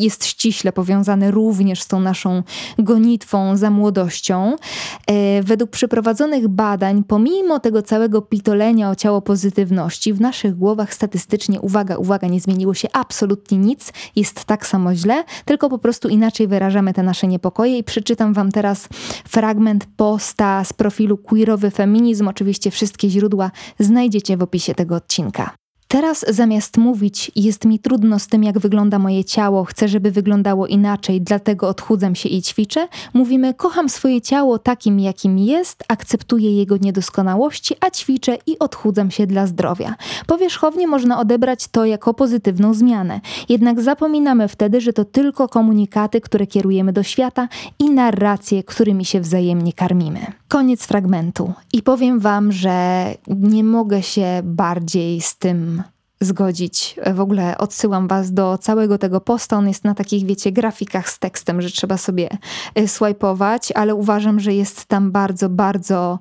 jest 0.00 0.24
ściśle 0.26 0.72
powiązany 0.72 1.30
również 1.30 1.82
z 1.82 1.86
tą 1.86 2.00
naszą 2.00 2.42
gonitwą 2.78 3.56
za 3.56 3.70
młodością. 3.70 4.56
E, 5.06 5.42
według 5.42 5.70
przeprowadzonych 5.70 6.48
badań, 6.48 7.04
pomimo 7.04 7.60
tego 7.60 7.82
całego 7.82 8.22
pitolenia 8.22 8.90
o 8.90 8.94
ciało 8.94 9.22
pozytywności, 9.22 10.12
w 10.12 10.20
naszych 10.20 10.56
głowach 10.56 10.94
statystycznie, 10.94 11.60
uwaga, 11.60 11.96
uwaga, 11.96 12.28
nie 12.28 12.40
zmieniło 12.40 12.74
się 12.74 12.88
absolutnie 12.92 13.58
nic, 13.58 13.92
jest 14.16 14.44
tak 14.44 14.66
samo 14.66 14.94
źle, 14.94 15.24
tylko 15.44 15.68
po 15.68 15.78
prostu 15.78 16.08
inaczej 16.08 16.46
wyrażamy 16.46 16.94
te 16.94 17.02
nasze 17.02 17.26
niepokoje 17.26 17.45
i 17.78 17.84
przeczytam 17.84 18.34
Wam 18.34 18.52
teraz 18.52 18.88
fragment 19.28 19.86
posta 19.96 20.64
z 20.64 20.72
profilu 20.72 21.18
Queerowy 21.18 21.70
Feminizm. 21.70 22.28
Oczywiście 22.28 22.70
wszystkie 22.70 23.10
źródła 23.10 23.50
znajdziecie 23.78 24.36
w 24.36 24.42
opisie 24.42 24.74
tego 24.74 24.94
odcinka. 24.94 25.65
Teraz 25.88 26.24
zamiast 26.28 26.76
mówić, 26.76 27.30
jest 27.36 27.64
mi 27.64 27.78
trudno 27.78 28.18
z 28.18 28.26
tym, 28.26 28.44
jak 28.44 28.58
wygląda 28.58 28.98
moje 28.98 29.24
ciało, 29.24 29.64
chcę, 29.64 29.88
żeby 29.88 30.10
wyglądało 30.10 30.66
inaczej, 30.66 31.20
dlatego 31.20 31.68
odchudzam 31.68 32.14
się 32.14 32.28
i 32.28 32.42
ćwiczę, 32.42 32.88
mówimy: 33.14 33.54
Kocham 33.54 33.88
swoje 33.88 34.20
ciało 34.20 34.58
takim, 34.58 35.00
jakim 35.00 35.38
jest, 35.38 35.84
akceptuję 35.88 36.56
jego 36.56 36.76
niedoskonałości, 36.76 37.74
a 37.80 37.90
ćwiczę 37.90 38.38
i 38.46 38.58
odchudzam 38.58 39.10
się 39.10 39.26
dla 39.26 39.46
zdrowia. 39.46 39.94
Powierzchownie 40.26 40.86
można 40.86 41.18
odebrać 41.18 41.68
to 41.68 41.84
jako 41.84 42.14
pozytywną 42.14 42.74
zmianę, 42.74 43.20
jednak 43.48 43.80
zapominamy 43.80 44.48
wtedy, 44.48 44.80
że 44.80 44.92
to 44.92 45.04
tylko 45.04 45.48
komunikaty, 45.48 46.20
które 46.20 46.46
kierujemy 46.46 46.92
do 46.92 47.02
świata 47.02 47.48
i 47.78 47.90
narracje, 47.90 48.62
którymi 48.62 49.04
się 49.04 49.20
wzajemnie 49.20 49.72
karmimy. 49.72 50.26
Koniec 50.48 50.86
fragmentu. 50.86 51.52
I 51.72 51.82
powiem 51.82 52.20
Wam, 52.20 52.52
że 52.52 53.06
nie 53.28 53.64
mogę 53.64 54.02
się 54.02 54.40
bardziej 54.44 55.20
z 55.20 55.36
tym 55.36 55.82
zgodzić. 56.20 56.96
W 57.14 57.20
ogóle 57.20 57.58
odsyłam 57.58 58.08
Was 58.08 58.32
do 58.32 58.58
całego 58.58 58.98
tego 58.98 59.20
posta. 59.20 59.56
On 59.56 59.68
jest 59.68 59.84
na 59.84 59.94
takich, 59.94 60.26
wiecie, 60.26 60.52
grafikach 60.52 61.10
z 61.10 61.18
tekstem, 61.18 61.62
że 61.62 61.70
trzeba 61.70 61.96
sobie 61.96 62.28
e, 62.74 62.88
swajpować, 62.88 63.72
ale 63.72 63.94
uważam, 63.94 64.40
że 64.40 64.54
jest 64.54 64.84
tam 64.84 65.12
bardzo, 65.12 65.48
bardzo 65.48 66.18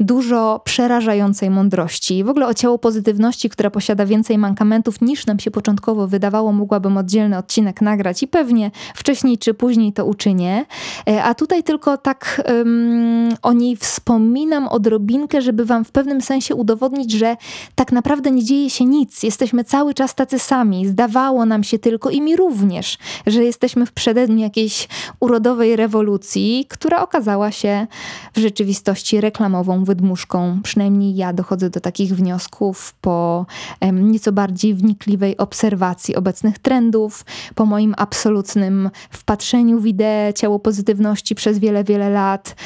dużo 0.00 0.60
przerażającej 0.64 1.50
mądrości. 1.50 2.24
W 2.24 2.28
ogóle 2.28 2.46
o 2.46 2.54
ciało 2.54 2.78
pozytywności, 2.78 3.50
która 3.50 3.70
posiada 3.70 4.06
więcej 4.06 4.38
mankamentów 4.38 5.00
niż 5.00 5.26
nam 5.26 5.38
się 5.38 5.50
początkowo 5.50 6.08
wydawało, 6.08 6.52
mogłabym 6.52 6.96
oddzielny 6.96 7.38
odcinek 7.38 7.80
nagrać 7.80 8.22
i 8.22 8.28
pewnie 8.28 8.70
wcześniej 8.94 9.38
czy 9.38 9.54
później 9.54 9.92
to 9.92 10.06
uczynię. 10.06 10.66
E, 11.08 11.24
a 11.24 11.34
tutaj 11.34 11.62
tylko 11.62 11.96
tak 11.96 12.42
um, 12.48 13.28
o 13.42 13.52
niej 13.52 13.76
wspominam 13.76 14.68
odrobinkę, 14.68 15.42
żeby 15.42 15.64
wam 15.64 15.84
w 15.84 15.90
pewnym 15.90 16.20
sensie 16.20 16.54
udowodnić, 16.54 17.12
że 17.12 17.36
tak 17.74 17.92
naprawdę 17.92 18.30
nie 18.30 18.44
dzieje 18.44 18.70
się 18.70 18.84
nic. 18.84 19.22
Jesteśmy 19.22 19.64
cały 19.64 19.94
czas 19.94 20.14
tacy 20.14 20.38
sami. 20.38 20.86
Zdawało 20.86 21.46
nam 21.46 21.64
się 21.64 21.78
tylko 21.78 22.10
i 22.10 22.20
mi 22.20 22.36
również, 22.36 22.98
że 23.26 23.44
jesteśmy 23.44 23.86
w 23.86 23.92
przededniu 23.92 24.38
jakiejś 24.38 24.88
urodowej 25.20 25.76
rewolucji, 25.76 26.66
która 26.68 27.02
okazała 27.02 27.50
się 27.50 27.86
w 28.34 28.38
rzeczywistości 28.38 29.20
reklamową 29.20 29.83
wydmuszką. 29.84 30.60
Przynajmniej 30.62 31.16
ja 31.16 31.32
dochodzę 31.32 31.70
do 31.70 31.80
takich 31.80 32.16
wniosków 32.16 32.94
po 33.00 33.46
nieco 33.92 34.32
bardziej 34.32 34.74
wnikliwej 34.74 35.36
obserwacji 35.36 36.16
obecnych 36.16 36.58
trendów, 36.58 37.24
po 37.54 37.66
moim 37.66 37.94
absolutnym 37.96 38.90
wpatrzeniu 39.10 39.80
w 39.80 39.86
ideę 39.86 40.34
ciało 40.34 40.58
pozytywności 40.58 41.34
przez 41.34 41.58
wiele, 41.58 41.84
wiele 41.84 42.10
lat 42.10 42.56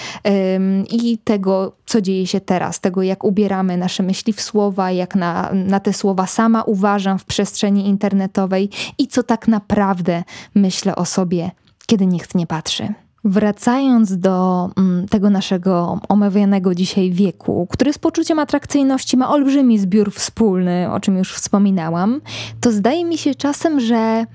i 0.91 1.19
tego, 1.19 1.73
co 1.87 2.01
dzieje 2.01 2.27
się 2.27 2.41
teraz, 2.41 2.81
tego, 2.81 3.03
jak 3.03 3.25
ubieramy 3.25 3.77
nasze 3.77 4.03
myśli 4.03 4.33
w 4.33 4.41
słowa, 4.41 4.91
jak 4.91 5.15
na, 5.15 5.51
na 5.53 5.81
te 5.81 5.93
słowa 5.93 6.27
sama 6.27 6.63
uważam 6.63 7.19
w 7.19 7.25
przestrzeni 7.25 7.89
internetowej 7.89 8.71
i 8.99 9.07
co 9.09 9.23
tak 9.23 9.49
naprawdę 9.49 10.23
myślę 10.55 10.97
o 10.97 11.05
sobie, 11.05 11.51
kiedy 11.87 12.07
nikt 12.07 12.35
nie 12.35 12.47
patrzy. 12.47 12.95
Wracając 13.25 14.19
do 14.19 14.71
mm, 14.77 15.09
tego 15.09 15.31
naszego 15.31 16.01
omawianego 16.09 16.75
dzisiaj 16.75 17.11
wieku, 17.11 17.67
który 17.71 17.93
z 17.93 17.99
poczuciem 17.99 18.39
atrakcyjności 18.39 19.17
ma 19.17 19.31
olbrzymi 19.31 19.79
zbiór 19.79 20.13
wspólny, 20.13 20.93
o 20.93 21.01
czym 21.01 21.17
już 21.17 21.33
wspominałam, 21.35 22.21
to 22.61 22.73
zdaje 22.73 23.05
mi 23.05 23.19
się 23.19 23.35
czasem, 23.35 23.81
że 23.81 24.27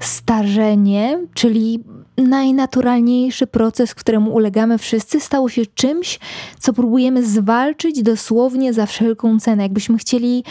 starzenie, 0.00 1.18
czyli 1.34 1.84
najnaturalniejszy 2.18 3.46
proces, 3.46 3.94
któremu 3.94 4.34
ulegamy 4.34 4.78
wszyscy, 4.78 5.20
stało 5.20 5.48
się 5.48 5.66
czymś, 5.66 6.18
co 6.58 6.72
próbujemy 6.72 7.26
zwalczyć 7.26 8.02
dosłownie 8.02 8.72
za 8.72 8.86
wszelką 8.86 9.40
cenę. 9.40 9.62
Jakbyśmy 9.62 9.98
chcieli 9.98 10.44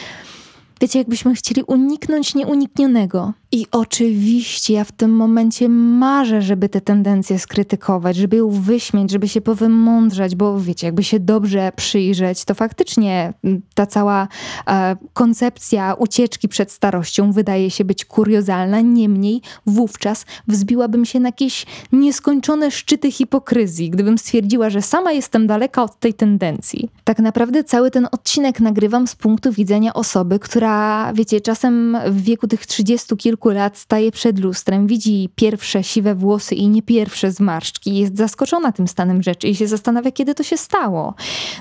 Wiecie, 0.81 0.99
jakbyśmy 0.99 1.35
chcieli 1.35 1.63
uniknąć 1.63 2.35
nieuniknionego. 2.35 3.33
I 3.51 3.65
oczywiście 3.71 4.73
ja 4.73 4.83
w 4.83 4.91
tym 4.91 5.11
momencie 5.11 5.69
marzę, 5.69 6.41
żeby 6.41 6.69
te 6.69 6.81
tendencje 6.81 7.39
skrytykować, 7.39 8.15
żeby 8.15 8.37
ją 8.37 8.49
wyśmieć, 8.49 9.11
żeby 9.11 9.27
się 9.27 9.41
powymądrzać, 9.41 10.35
bo 10.35 10.59
wiecie, 10.59 10.87
jakby 10.87 11.03
się 11.03 11.19
dobrze 11.19 11.71
przyjrzeć, 11.75 12.45
to 12.45 12.55
faktycznie 12.55 13.33
ta 13.75 13.85
cała 13.85 14.27
e, 14.67 14.95
koncepcja 15.13 15.93
ucieczki 15.93 16.47
przed 16.47 16.71
starością 16.71 17.31
wydaje 17.31 17.71
się 17.71 17.85
być 17.85 18.05
kuriozalna. 18.05 18.81
Niemniej 18.81 19.41
wówczas 19.65 20.25
wzbiłabym 20.47 21.05
się 21.05 21.19
na 21.19 21.27
jakieś 21.27 21.65
nieskończone 21.91 22.71
szczyty 22.71 23.11
hipokryzji, 23.11 23.89
gdybym 23.89 24.17
stwierdziła, 24.17 24.69
że 24.69 24.81
sama 24.81 25.11
jestem 25.11 25.47
daleka 25.47 25.83
od 25.83 25.99
tej 25.99 26.13
tendencji. 26.13 26.89
Tak 27.03 27.19
naprawdę 27.19 27.63
cały 27.63 27.91
ten 27.91 28.07
odcinek 28.11 28.59
nagrywam 28.59 29.07
z 29.07 29.15
punktu 29.15 29.51
widzenia 29.51 29.93
osoby, 29.93 30.39
która, 30.39 30.66
wiecie, 31.13 31.41
czasem 31.41 31.97
w 32.07 32.21
wieku 32.21 32.47
tych 32.47 32.65
trzydziestu 32.65 33.17
kilku 33.17 33.49
lat 33.49 33.77
staje 33.77 34.11
przed 34.11 34.39
lustrem, 34.39 34.87
widzi 34.87 35.29
pierwsze 35.35 35.83
siwe 35.83 36.15
włosy 36.15 36.55
i 36.55 36.67
nie 36.69 36.81
pierwsze 36.81 37.31
zmarszczki, 37.31 37.97
jest 37.97 38.17
zaskoczona 38.17 38.71
tym 38.71 38.87
stanem 38.87 39.23
rzeczy 39.23 39.47
i 39.47 39.55
się 39.55 39.67
zastanawia, 39.67 40.11
kiedy 40.11 40.35
to 40.35 40.43
się 40.43 40.57
stało. 40.57 41.13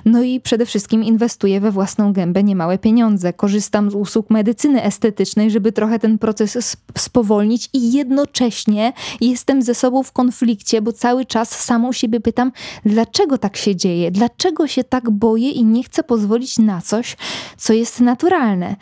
No 0.05 0.23
i 0.23 0.41
przede 0.41 0.67
wszystkim 0.67 1.05
inwestuje 1.05 1.61
we 1.61 1.71
własną 1.71 2.13
gębę 2.13 2.43
niemałe 2.43 2.79
pieniądze. 2.79 3.33
Korzystam 3.33 3.91
z 3.91 3.95
usług 3.95 4.31
medycyny 4.31 4.83
estetycznej, 4.83 5.51
żeby 5.51 5.73
trochę 5.73 5.99
ten 5.99 6.19
proces 6.19 6.77
spowolnić 6.99 7.69
i 7.73 7.93
jednocześnie 7.93 8.93
jestem 9.21 9.63
ze 9.63 9.75
sobą 9.75 10.03
w 10.03 10.13
konflikcie, 10.13 10.83
bo 10.83 10.93
cały 10.93 11.25
czas 11.25 11.51
samą 11.51 11.93
siebie 11.93 12.21
pytam, 12.21 12.53
dlaczego 12.85 13.39
tak 13.39 13.57
się 13.57 13.77
dzieje, 13.77 14.11
dlaczego 14.11 14.67
się 14.67 14.85
tak 14.85 15.11
boję 15.11 15.51
i 15.51 15.65
nie 15.65 15.83
chcę 15.83 16.03
pozwolić 16.03 16.59
na 16.59 16.81
coś, 16.81 17.17
co 17.57 17.73
jest 17.73 18.01
naturalne. 18.01 18.77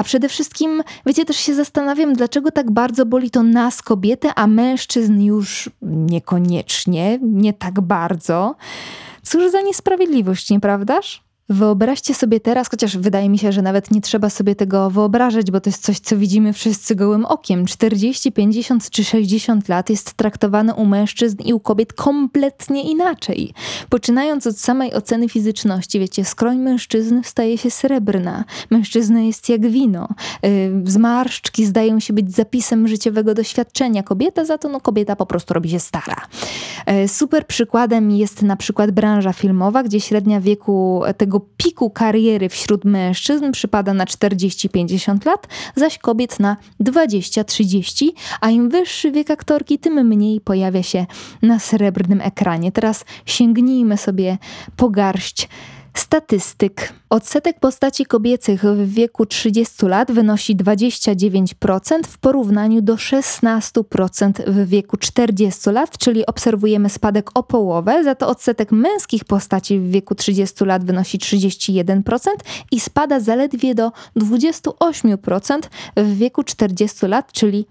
A 0.00 0.04
przede 0.04 0.28
wszystkim, 0.28 0.82
wiecie, 1.06 1.24
też 1.24 1.36
się 1.36 1.54
zastanawiam, 1.54 2.14
dlaczego 2.14 2.50
tak 2.50 2.70
bardzo 2.70 3.06
boli 3.06 3.30
to 3.30 3.42
nas, 3.42 3.82
kobiety, 3.82 4.28
a 4.36 4.46
mężczyzn 4.46 5.20
już 5.20 5.70
niekoniecznie, 5.82 7.18
nie 7.22 7.52
tak 7.52 7.80
bardzo. 7.80 8.54
Cóż 9.22 9.50
za 9.50 9.60
niesprawiedliwość, 9.60 10.50
nieprawdaż? 10.50 11.24
Wyobraźcie 11.50 12.14
sobie 12.14 12.40
teraz, 12.40 12.70
chociaż 12.70 12.96
wydaje 12.96 13.28
mi 13.28 13.38
się, 13.38 13.52
że 13.52 13.62
nawet 13.62 13.90
nie 13.90 14.00
trzeba 14.00 14.30
sobie 14.30 14.54
tego 14.54 14.90
wyobrażać, 14.90 15.50
bo 15.50 15.60
to 15.60 15.70
jest 15.70 15.82
coś, 15.82 15.98
co 15.98 16.16
widzimy 16.16 16.52
wszyscy 16.52 16.94
gołym 16.94 17.24
okiem. 17.24 17.66
40, 17.66 18.32
50 18.32 18.90
czy 18.90 19.04
60 19.04 19.68
lat 19.68 19.90
jest 19.90 20.12
traktowane 20.12 20.74
u 20.74 20.86
mężczyzn 20.86 21.36
i 21.44 21.52
u 21.52 21.60
kobiet 21.60 21.92
kompletnie 21.92 22.82
inaczej. 22.82 23.54
Poczynając 23.88 24.46
od 24.46 24.58
samej 24.58 24.94
oceny 24.94 25.28
fizyczności, 25.28 26.00
wiecie, 26.00 26.24
skroń 26.24 26.58
mężczyzn 26.58 27.20
staje 27.24 27.58
się 27.58 27.70
srebrna, 27.70 28.44
mężczyzna 28.70 29.20
jest 29.20 29.48
jak 29.48 29.66
wino, 29.66 30.08
yy, 30.42 30.50
zmarszczki 30.84 31.66
zdają 31.66 32.00
się 32.00 32.12
być 32.12 32.34
zapisem 32.34 32.88
życiowego 32.88 33.34
doświadczenia. 33.34 34.02
Kobieta 34.02 34.44
za 34.44 34.58
to, 34.58 34.68
no 34.68 34.80
kobieta 34.80 35.16
po 35.16 35.26
prostu 35.26 35.54
robi 35.54 35.70
się 35.70 35.80
stara. 35.80 36.16
Yy, 36.86 37.08
super 37.08 37.46
przykładem 37.46 38.10
jest 38.10 38.42
na 38.42 38.56
przykład 38.56 38.90
branża 38.90 39.32
filmowa, 39.32 39.82
gdzie 39.82 40.00
średnia 40.00 40.40
wieku 40.40 41.02
tego 41.16 41.39
piku 41.56 41.90
kariery 41.90 42.48
wśród 42.48 42.84
mężczyzn 42.84 43.52
przypada 43.52 43.94
na 43.94 44.04
40-50 44.04 45.26
lat, 45.26 45.46
zaś 45.76 45.98
kobiet 45.98 46.40
na 46.40 46.56
20-30, 46.80 48.08
a 48.40 48.50
im 48.50 48.68
wyższy 48.68 49.12
wiek 49.12 49.30
aktorki, 49.30 49.78
tym 49.78 50.08
mniej 50.08 50.40
pojawia 50.40 50.82
się 50.82 51.06
na 51.42 51.58
srebrnym 51.58 52.20
ekranie. 52.20 52.72
Teraz 52.72 53.04
sięgnijmy 53.26 53.96
sobie 53.96 54.38
po 54.76 54.90
garść 54.90 55.48
statystyk. 55.94 56.92
Odsetek 57.10 57.60
postaci 57.60 58.06
kobiecych 58.06 58.64
w 58.64 58.94
wieku 58.94 59.26
30 59.26 59.86
lat 59.86 60.12
wynosi 60.12 60.56
29% 60.56 62.06
w 62.06 62.18
porównaniu 62.18 62.82
do 62.82 62.94
16% 62.94 64.32
w 64.46 64.68
wieku 64.68 64.96
40 64.96 65.70
lat, 65.70 65.98
czyli 65.98 66.26
obserwujemy 66.26 66.88
spadek 66.88 67.30
o 67.34 67.42
połowę, 67.42 68.04
za 68.04 68.14
to 68.14 68.28
odsetek 68.28 68.72
męskich 68.72 69.24
postaci 69.24 69.78
w 69.78 69.90
wieku 69.90 70.14
30 70.14 70.64
lat 70.64 70.84
wynosi 70.84 71.18
31% 71.18 72.02
i 72.72 72.80
spada 72.80 73.20
zaledwie 73.20 73.74
do 73.74 73.92
28% 74.16 75.60
w 75.96 76.16
wieku 76.16 76.42
40 76.42 77.06
lat, 77.06 77.32
czyli 77.32 77.66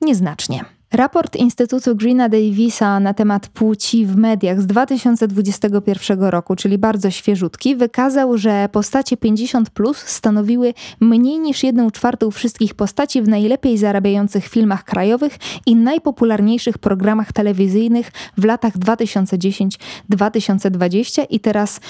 nieznacznie. 0.00 0.73
Raport 0.94 1.36
Instytutu 1.36 1.96
Greena 1.96 2.28
Davisa 2.28 3.00
na 3.00 3.14
temat 3.14 3.48
płci 3.48 4.06
w 4.06 4.16
mediach 4.16 4.60
z 4.60 4.66
2021 4.66 6.22
roku, 6.22 6.56
czyli 6.56 6.78
bardzo 6.78 7.10
świeżutki, 7.10 7.76
wykazał, 7.76 8.38
że 8.38 8.68
postacie 8.72 9.16
50 9.16 9.70
plus 9.70 9.98
stanowiły 9.98 10.74
mniej 11.00 11.38
niż 11.38 11.62
1 11.62 11.90
czwartą 11.90 12.30
wszystkich 12.30 12.74
postaci 12.74 13.22
w 13.22 13.28
najlepiej 13.28 13.78
zarabiających 13.78 14.46
filmach 14.46 14.84
krajowych 14.84 15.38
i 15.66 15.76
najpopularniejszych 15.76 16.78
programach 16.78 17.32
telewizyjnych 17.32 18.12
w 18.38 18.44
latach 18.44 18.78
2010-2020. 18.78 21.26
I 21.30 21.40
teraz 21.40 21.80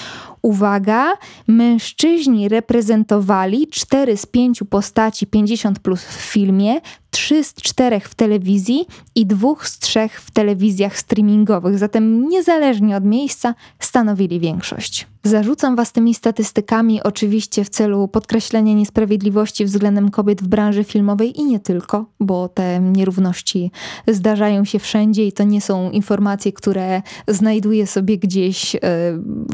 uwaga, 0.41 1.13
mężczyźni 1.47 2.49
reprezentowali 2.49 3.67
4 3.67 4.17
z 4.17 4.25
5 4.25 4.63
postaci 4.69 5.27
50 5.27 5.79
plus 5.79 6.03
w 6.03 6.11
filmie, 6.11 6.81
trzy 7.15 7.43
z 7.43 7.53
czterech 7.53 8.09
w 8.09 8.15
telewizji 8.15 8.85
i 9.15 9.25
dwóch 9.25 9.67
z 9.67 9.79
trzech 9.79 10.21
w 10.21 10.31
telewizjach 10.31 10.99
streamingowych, 10.99 11.77
zatem 11.77 12.29
niezależnie 12.29 12.97
od 12.97 13.03
miejsca 13.03 13.55
stanowili 13.79 14.39
większość. 14.39 15.07
Zarzucam 15.25 15.75
Was 15.75 15.91
tymi 15.91 16.13
statystykami 16.13 17.03
oczywiście 17.03 17.63
w 17.63 17.69
celu 17.69 18.07
podkreślenia 18.07 18.73
niesprawiedliwości 18.73 19.65
względem 19.65 20.11
kobiet 20.11 20.41
w 20.41 20.47
branży 20.47 20.83
filmowej 20.83 21.39
i 21.39 21.45
nie 21.45 21.59
tylko, 21.59 22.05
bo 22.19 22.47
te 22.47 22.79
nierówności 22.79 23.71
zdarzają 24.07 24.65
się 24.65 24.79
wszędzie 24.79 25.27
i 25.27 25.31
to 25.31 25.43
nie 25.43 25.61
są 25.61 25.91
informacje, 25.91 26.53
które 26.53 27.01
znajduję 27.27 27.87
sobie 27.87 28.17
gdzieś 28.17 28.75
e, 28.75 28.79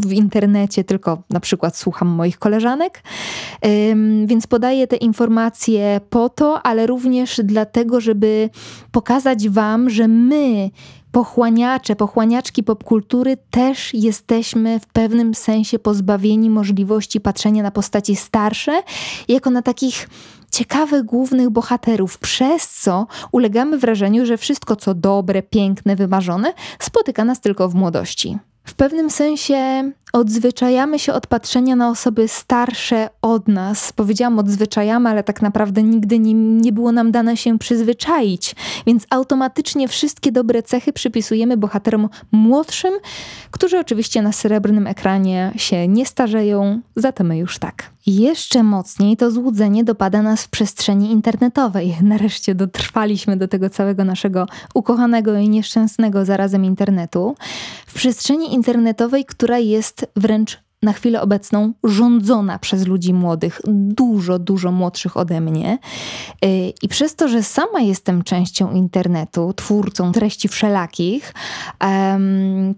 w 0.05 0.13
internecie, 0.13 0.83
tylko 0.83 1.23
na 1.29 1.39
przykład 1.39 1.77
słucham 1.77 2.07
moich 2.07 2.39
koleżanek. 2.39 3.03
Więc 4.25 4.47
podaję 4.47 4.87
te 4.87 4.95
informacje 4.95 6.01
po 6.09 6.29
to, 6.29 6.61
ale 6.63 6.87
również 6.87 7.41
dlatego, 7.43 8.01
żeby 8.01 8.49
pokazać 8.91 9.49
Wam, 9.49 9.89
że 9.89 10.07
my 10.07 10.69
pochłaniacze, 11.11 11.95
pochłaniaczki 11.95 12.63
popkultury 12.63 13.37
też 13.51 13.93
jesteśmy 13.93 14.79
w 14.79 14.85
pewnym 14.85 15.33
sensie 15.33 15.79
pozbawieni 15.79 16.49
możliwości 16.49 17.21
patrzenia 17.21 17.63
na 17.63 17.71
postaci 17.71 18.15
starsze 18.15 18.83
jako 19.27 19.49
na 19.49 19.61
takich 19.61 20.09
ciekawych 20.51 21.03
głównych 21.03 21.49
bohaterów, 21.49 22.17
przez 22.17 22.69
co 22.69 23.07
ulegamy 23.31 23.77
wrażeniu, 23.77 24.25
że 24.25 24.37
wszystko 24.37 24.75
co 24.75 24.93
dobre, 24.93 25.43
piękne, 25.43 25.95
wymarzone 25.95 26.53
spotyka 26.79 27.25
nas 27.25 27.39
tylko 27.39 27.69
w 27.69 27.75
młodości. 27.75 28.37
W 28.63 28.73
pewnym 28.73 29.09
sensie 29.09 29.91
odzwyczajamy 30.13 30.99
się 30.99 31.13
od 31.13 31.27
patrzenia 31.27 31.75
na 31.75 31.89
osoby 31.89 32.27
starsze 32.27 33.09
od 33.21 33.47
nas. 33.47 33.93
Powiedziałam 33.93 34.39
odzwyczajamy, 34.39 35.09
ale 35.09 35.23
tak 35.23 35.41
naprawdę 35.41 35.83
nigdy 35.83 36.19
nie, 36.19 36.33
nie 36.33 36.71
było 36.71 36.91
nam 36.91 37.11
dane 37.11 37.37
się 37.37 37.59
przyzwyczaić, 37.59 38.55
więc 38.85 39.05
automatycznie 39.09 39.87
wszystkie 39.87 40.31
dobre 40.31 40.63
cechy 40.63 40.93
przypisujemy 40.93 41.57
bohaterom 41.57 42.09
młodszym, 42.31 42.93
którzy 43.51 43.79
oczywiście 43.79 44.21
na 44.21 44.31
srebrnym 44.31 44.87
ekranie 44.87 45.51
się 45.55 45.87
nie 45.87 46.05
starzeją, 46.05 46.81
zatem 46.95 47.27
my 47.27 47.37
już 47.37 47.59
tak. 47.59 47.91
Jeszcze 48.05 48.63
mocniej 48.63 49.17
to 49.17 49.31
złudzenie 49.31 49.83
dopada 49.83 50.21
nas 50.21 50.43
w 50.43 50.49
przestrzeni 50.49 51.11
internetowej. 51.11 51.97
Nareszcie 52.01 52.55
dotrwaliśmy 52.55 53.37
do 53.37 53.47
tego 53.47 53.69
całego 53.69 54.05
naszego 54.05 54.47
ukochanego 54.73 55.37
i 55.37 55.49
nieszczęsnego 55.49 56.25
zarazem 56.25 56.65
internetu. 56.65 57.35
W 57.87 57.93
przestrzeni 57.93 58.53
internetowej, 58.53 59.25
która 59.25 59.59
jest 59.59 60.05
wręcz 60.15 60.59
na 60.83 60.93
chwilę 60.93 61.21
obecną 61.21 61.73
rządzona 61.83 62.59
przez 62.59 62.87
ludzi 62.87 63.13
młodych, 63.13 63.61
dużo, 63.67 64.39
dużo 64.39 64.71
młodszych 64.71 65.17
ode 65.17 65.41
mnie. 65.41 65.79
Y, 66.45 66.73
I 66.81 66.87
przez 66.87 67.15
to, 67.15 67.27
że 67.27 67.43
sama 67.43 67.79
jestem 67.79 68.23
częścią 68.23 68.71
internetu, 68.71 69.53
twórcą 69.53 70.11
treści 70.11 70.47
wszelakich, 70.47 71.33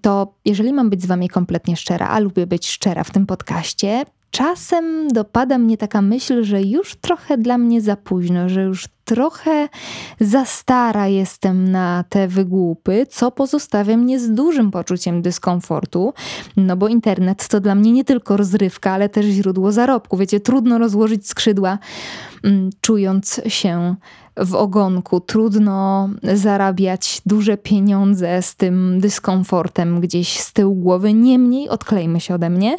to 0.01 0.33
jeżeli 0.45 0.73
mam 0.73 0.89
być 0.89 1.01
z 1.01 1.05
wami 1.05 1.29
kompletnie 1.29 1.75
szczera, 1.75 2.07
a 2.07 2.19
lubię 2.19 2.47
być 2.47 2.69
szczera 2.69 3.03
w 3.03 3.11
tym 3.11 3.25
podcaście, 3.25 4.05
czasem 4.33 5.07
dopada 5.07 5.57
mnie 5.57 5.77
taka 5.77 6.01
myśl, 6.01 6.43
że 6.43 6.61
już 6.61 6.95
trochę 6.95 7.37
dla 7.37 7.57
mnie 7.57 7.81
za 7.81 7.95
późno, 7.95 8.49
że 8.49 8.63
już 8.63 8.87
trochę 9.05 9.69
za 10.19 10.45
stara 10.45 11.07
jestem 11.07 11.71
na 11.71 12.03
te 12.09 12.27
wygłupy, 12.27 13.05
co 13.09 13.31
pozostawia 13.31 13.97
mnie 13.97 14.19
z 14.19 14.31
dużym 14.31 14.71
poczuciem 14.71 15.21
dyskomfortu, 15.21 16.13
no 16.57 16.77
bo 16.77 16.87
internet 16.87 17.47
to 17.47 17.59
dla 17.59 17.75
mnie 17.75 17.91
nie 17.91 18.03
tylko 18.03 18.37
rozrywka, 18.37 18.91
ale 18.91 19.09
też 19.09 19.25
źródło 19.25 19.71
zarobku. 19.71 20.17
Wiecie, 20.17 20.39
trudno 20.39 20.77
rozłożyć 20.77 21.27
skrzydła, 21.27 21.77
mm, 22.43 22.69
czując 22.81 23.41
się 23.47 23.95
w 24.37 24.55
ogonku. 24.55 25.19
Trudno 25.19 26.09
zarabiać 26.33 27.21
duże 27.25 27.57
pieniądze 27.57 28.41
z 28.41 28.55
tym 28.55 28.99
dyskomfortem 28.99 30.01
gdzieś 30.01 30.39
z 30.39 30.53
tyłu 30.53 30.75
głowy. 30.75 31.13
Niemniej 31.13 31.69
odklejmy 31.69 32.19
się 32.19 32.35
ode 32.35 32.49
mnie. 32.49 32.77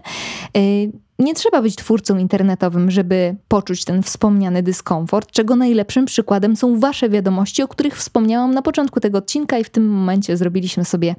Y, 0.57 0.93
nie 1.19 1.35
trzeba 1.35 1.63
być 1.63 1.77
twórcą 1.77 2.19
internetowym, 2.19 2.91
żeby 2.91 3.37
poczuć 3.49 3.85
ten 3.85 4.03
wspomniany 4.03 4.63
dyskomfort, 4.63 5.31
czego 5.31 5.57
najlepszym 5.57 6.07
przykładem 6.15 6.57
są 6.57 6.79
Wasze 6.81 7.09
wiadomości, 7.09 7.63
o 7.63 7.69
których 7.69 7.97
wspomniałam 7.97 8.55
na 8.55 8.63
początku 8.63 9.01
tego 9.01 9.19
odcinka, 9.19 9.59
i 9.59 9.65
w 9.65 9.71
tym 9.71 9.89
momencie 9.89 10.37
zrobiliśmy 10.37 10.85
sobie 10.85 11.15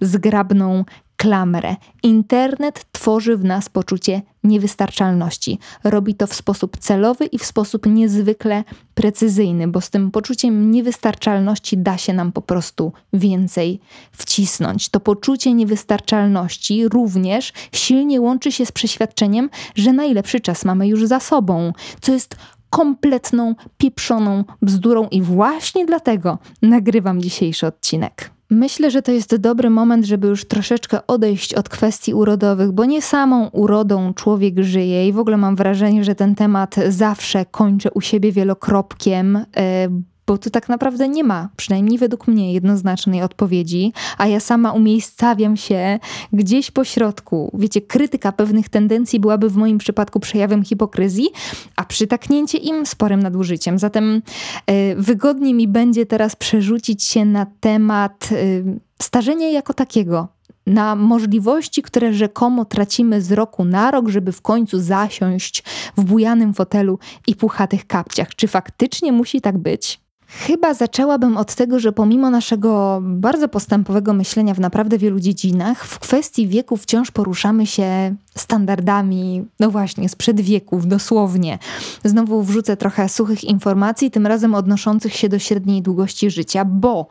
zgrabną 0.00 0.84
klamrę. 1.16 1.76
Internet 2.02 2.86
tworzy 2.92 3.36
w 3.36 3.44
nas 3.44 3.68
poczucie 3.68 4.22
niewystarczalności. 4.44 5.58
Robi 5.84 6.14
to 6.14 6.26
w 6.26 6.34
sposób 6.34 6.76
celowy 6.78 7.26
i 7.26 7.38
w 7.38 7.44
sposób 7.44 7.86
niezwykle 7.86 8.64
precyzyjny, 8.94 9.68
bo 9.68 9.80
z 9.80 9.90
tym 9.90 10.10
poczuciem 10.10 10.70
niewystarczalności 10.70 11.78
da 11.78 11.98
się 11.98 12.12
nam 12.12 12.32
po 12.32 12.42
prostu 12.42 12.92
więcej 13.12 13.80
wcisnąć. 14.12 14.88
To 14.88 15.00
poczucie 15.00 15.54
niewystarczalności 15.54 16.88
również 16.88 17.52
silnie 17.72 18.20
łączy 18.20 18.52
się 18.52 18.66
z 18.66 18.72
przeświadczeniem, 18.72 19.50
że 19.74 19.92
najlepszy 19.92 20.40
czas 20.40 20.64
mamy 20.64 20.88
już 20.88 21.06
za 21.06 21.20
sobą, 21.20 21.72
co 22.00 22.12
jest 22.12 22.36
kompletną, 22.72 23.54
pieprzoną 23.78 24.44
bzdurą 24.62 25.08
i 25.10 25.22
właśnie 25.22 25.86
dlatego 25.86 26.38
nagrywam 26.62 27.20
dzisiejszy 27.20 27.66
odcinek. 27.66 28.30
Myślę, 28.50 28.90
że 28.90 29.02
to 29.02 29.12
jest 29.12 29.36
dobry 29.36 29.70
moment, 29.70 30.04
żeby 30.04 30.28
już 30.28 30.44
troszeczkę 30.44 31.06
odejść 31.06 31.54
od 31.54 31.68
kwestii 31.68 32.14
urodowych, 32.14 32.72
bo 32.72 32.84
nie 32.84 33.02
samą 33.02 33.48
urodą 33.48 34.14
człowiek 34.14 34.58
żyje 34.58 35.08
i 35.08 35.12
w 35.12 35.18
ogóle 35.18 35.36
mam 35.36 35.56
wrażenie, 35.56 36.04
że 36.04 36.14
ten 36.14 36.34
temat 36.34 36.74
zawsze 36.88 37.44
kończę 37.44 37.90
u 37.90 38.00
siebie 38.00 38.32
wielokropkiem, 38.32 39.36
e, 39.36 39.88
bo 40.26 40.38
tu 40.38 40.50
tak 40.50 40.68
naprawdę 40.68 41.08
nie 41.08 41.24
ma, 41.24 41.48
przynajmniej 41.56 41.98
według 41.98 42.28
mnie, 42.28 42.52
jednoznacznej 42.52 43.22
odpowiedzi, 43.22 43.92
a 44.18 44.26
ja 44.26 44.40
sama 44.40 44.72
umiejscawiam 44.72 45.56
się 45.56 45.98
gdzieś 46.32 46.70
po 46.70 46.84
środku. 46.84 47.50
Wiecie, 47.54 47.80
krytyka 47.80 48.32
pewnych 48.32 48.68
tendencji 48.68 49.20
byłaby 49.20 49.50
w 49.50 49.56
moim 49.56 49.78
przypadku 49.78 50.20
przejawem 50.20 50.64
hipokryzji, 50.64 51.30
a 51.76 51.84
przytaknięcie 51.84 52.58
im 52.58 52.86
sporym 52.86 53.22
nadużyciem. 53.22 53.78
Zatem 53.78 54.22
y, 54.70 54.94
wygodnie 54.98 55.54
mi 55.54 55.68
będzie 55.68 56.06
teraz 56.06 56.36
przerzucić 56.36 57.04
się 57.04 57.24
na 57.24 57.46
temat 57.60 58.28
y, 58.32 58.64
starzenia 59.02 59.50
jako 59.50 59.74
takiego, 59.74 60.28
na 60.66 60.96
możliwości, 60.96 61.82
które 61.82 62.12
rzekomo 62.12 62.64
tracimy 62.64 63.22
z 63.22 63.32
roku 63.32 63.64
na 63.64 63.90
rok, 63.90 64.08
żeby 64.08 64.32
w 64.32 64.42
końcu 64.42 64.80
zasiąść 64.80 65.64
w 65.96 66.04
bujanym 66.04 66.54
fotelu 66.54 66.98
i 67.26 67.36
puchatych 67.36 67.86
kapciach. 67.86 68.34
Czy 68.34 68.48
faktycznie 68.48 69.12
musi 69.12 69.40
tak 69.40 69.58
być? 69.58 70.00
Chyba 70.34 70.74
zaczęłabym 70.74 71.36
od 71.36 71.54
tego, 71.54 71.80
że 71.80 71.92
pomimo 71.92 72.30
naszego 72.30 73.00
bardzo 73.02 73.48
postępowego 73.48 74.12
myślenia 74.12 74.54
w 74.54 74.60
naprawdę 74.60 74.98
wielu 74.98 75.20
dziedzinach, 75.20 75.84
w 75.84 75.98
kwestii 75.98 76.48
wieku 76.48 76.76
wciąż 76.76 77.10
poruszamy 77.10 77.66
się 77.66 78.14
standardami, 78.36 79.44
no 79.60 79.70
właśnie, 79.70 80.08
sprzed 80.08 80.40
wieków, 80.40 80.86
dosłownie. 80.86 81.58
Znowu 82.04 82.42
wrzucę 82.42 82.76
trochę 82.76 83.08
suchych 83.08 83.44
informacji, 83.44 84.10
tym 84.10 84.26
razem 84.26 84.54
odnoszących 84.54 85.16
się 85.16 85.28
do 85.28 85.38
średniej 85.38 85.82
długości 85.82 86.30
życia, 86.30 86.64
bo 86.64 87.06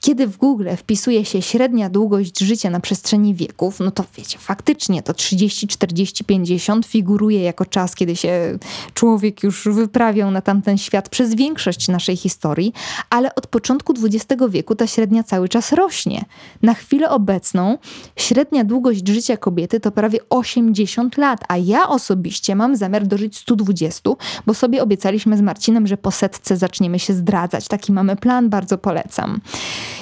kiedy 0.00 0.26
w 0.26 0.36
Google 0.36 0.68
wpisuje 0.76 1.24
się 1.24 1.42
średnia 1.42 1.90
długość 1.90 2.38
życia 2.38 2.70
na 2.70 2.80
przestrzeni 2.80 3.34
wieków, 3.34 3.80
no 3.80 3.90
to 3.90 4.04
wiecie, 4.16 4.38
faktycznie 4.38 5.02
to 5.02 5.14
30, 5.14 5.66
40, 5.66 6.24
50 6.24 6.86
figuruje 6.86 7.42
jako 7.42 7.64
czas, 7.64 7.94
kiedy 7.94 8.16
się 8.16 8.58
człowiek 8.94 9.42
już 9.42 9.68
wyprawiał 9.68 10.30
na 10.30 10.40
tamten 10.40 10.78
świat 10.78 11.08
przez 11.08 11.34
większość 11.34 11.88
naszej 11.88 12.16
historii, 12.16 12.72
ale 13.10 13.34
od 13.34 13.46
początku 13.46 13.94
XX 14.04 14.42
wieku 14.48 14.74
ta 14.74 14.86
średnia 14.86 15.22
cały 15.22 15.48
czas 15.48 15.72
rośnie. 15.72 16.24
Na 16.62 16.74
chwilę 16.74 17.10
obecną 17.10 17.78
średnia 18.16 18.64
długość 18.64 19.08
życia 19.08 19.36
kobiety 19.36 19.80
to 19.80 19.90
prawie 19.90 20.18
8 20.30 20.57
80 20.58 21.16
lat, 21.16 21.40
a 21.48 21.56
ja 21.56 21.88
osobiście 21.88 22.56
mam 22.56 22.76
zamiar 22.76 23.06
dożyć 23.06 23.38
120, 23.38 24.10
bo 24.46 24.54
sobie 24.54 24.82
obiecaliśmy 24.82 25.36
z 25.36 25.40
Marcinem, 25.40 25.86
że 25.86 25.96
po 25.96 26.10
setce 26.10 26.56
zaczniemy 26.56 26.98
się 26.98 27.14
zdradzać. 27.14 27.68
Taki 27.68 27.92
mamy 27.92 28.16
plan, 28.16 28.48
bardzo 28.48 28.78
polecam. 28.78 29.40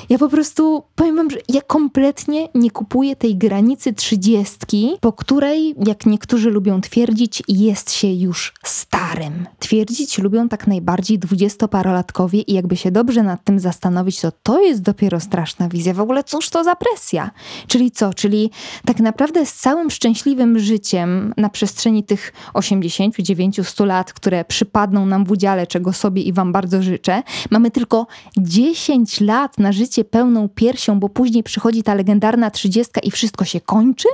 Ja 0.08 0.18
po 0.18 0.28
prostu 0.28 0.82
powiem 0.94 1.16
wam, 1.16 1.30
że 1.30 1.38
ja 1.48 1.60
kompletnie 1.60 2.48
nie 2.54 2.70
kupuję 2.70 3.16
tej 3.16 3.36
granicy 3.36 3.92
trzydziestki, 3.92 4.90
po 5.00 5.12
której, 5.12 5.74
jak 5.86 6.06
niektórzy 6.06 6.50
lubią 6.50 6.80
twierdzić, 6.80 7.42
jest 7.48 7.92
się 7.92 8.08
już 8.12 8.54
starym. 8.64 9.46
Twierdzić 9.58 10.18
lubią 10.18 10.48
tak 10.48 10.66
najbardziej 10.66 11.18
dwudziestoparolatkowie 11.18 12.40
i 12.40 12.52
jakby 12.52 12.76
się 12.76 12.90
dobrze 12.90 13.22
nad 13.22 13.44
tym 13.44 13.60
zastanowić, 13.60 14.20
to 14.20 14.32
to 14.42 14.60
jest 14.60 14.82
dopiero 14.82 15.20
straszna 15.20 15.68
wizja. 15.68 15.94
W 15.94 16.00
ogóle 16.00 16.24
cóż 16.24 16.50
to 16.50 16.64
za 16.64 16.76
presja? 16.76 17.30
Czyli 17.66 17.90
co? 17.90 18.14
Czyli 18.14 18.50
tak 18.84 19.00
naprawdę 19.00 19.46
z 19.46 19.54
całym 19.54 19.90
szczęśliwym 19.90 20.58
życiem 20.58 21.34
na 21.36 21.48
przestrzeni 21.48 22.04
tych 22.04 22.32
80, 22.54 23.16
9, 23.18 23.60
100 23.68 23.84
lat, 23.84 24.12
które 24.12 24.44
przypadną 24.44 25.06
nam 25.06 25.24
w 25.24 25.30
udziale, 25.30 25.66
czego 25.66 25.92
sobie 25.92 26.22
i 26.22 26.32
wam 26.32 26.52
bardzo 26.52 26.82
życzę, 26.82 27.22
mamy 27.50 27.70
tylko 27.70 28.06
10 28.36 29.20
lat 29.20 29.58
na 29.58 29.72
życie 29.72 29.95
pełną 30.04 30.48
piersią, 30.48 31.00
bo 31.00 31.08
później 31.08 31.42
przychodzi 31.42 31.82
ta 31.82 31.94
legendarna 31.94 32.50
30 32.50 32.92
i 33.02 33.10
wszystko 33.10 33.44
się 33.44 33.60
kończy? 33.60 34.08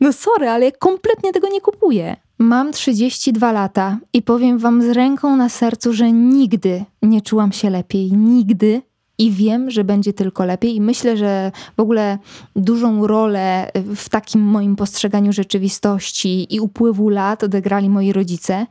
No 0.00 0.12
sorry, 0.12 0.48
ale 0.48 0.72
kompletnie 0.72 1.32
tego 1.32 1.48
nie 1.48 1.60
kupuję. 1.60 2.16
Mam 2.38 2.72
32 2.72 3.52
lata 3.52 3.98
i 4.12 4.22
powiem 4.22 4.58
wam 4.58 4.82
z 4.82 4.88
ręką 4.88 5.36
na 5.36 5.48
sercu, 5.48 5.92
że 5.92 6.12
nigdy 6.12 6.84
nie 7.02 7.22
czułam 7.22 7.52
się 7.52 7.70
lepiej. 7.70 8.12
Nigdy 8.12 8.82
i 9.18 9.30
wiem, 9.30 9.70
że 9.70 9.84
będzie 9.84 10.12
tylko 10.12 10.44
lepiej. 10.44 10.76
I 10.76 10.80
myślę, 10.80 11.16
że 11.16 11.52
w 11.76 11.80
ogóle 11.80 12.18
dużą 12.56 13.06
rolę 13.06 13.70
w 13.96 14.08
takim 14.08 14.40
moim 14.40 14.76
postrzeganiu 14.76 15.32
rzeczywistości 15.32 16.54
i 16.54 16.60
upływu 16.60 17.08
lat 17.08 17.44
odegrali 17.44 17.88
moi 17.88 18.12
rodzice, 18.12 18.66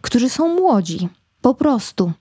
którzy 0.00 0.28
są 0.28 0.48
młodzi. 0.56 1.08
Po 1.40 1.54
prostu. 1.54 2.12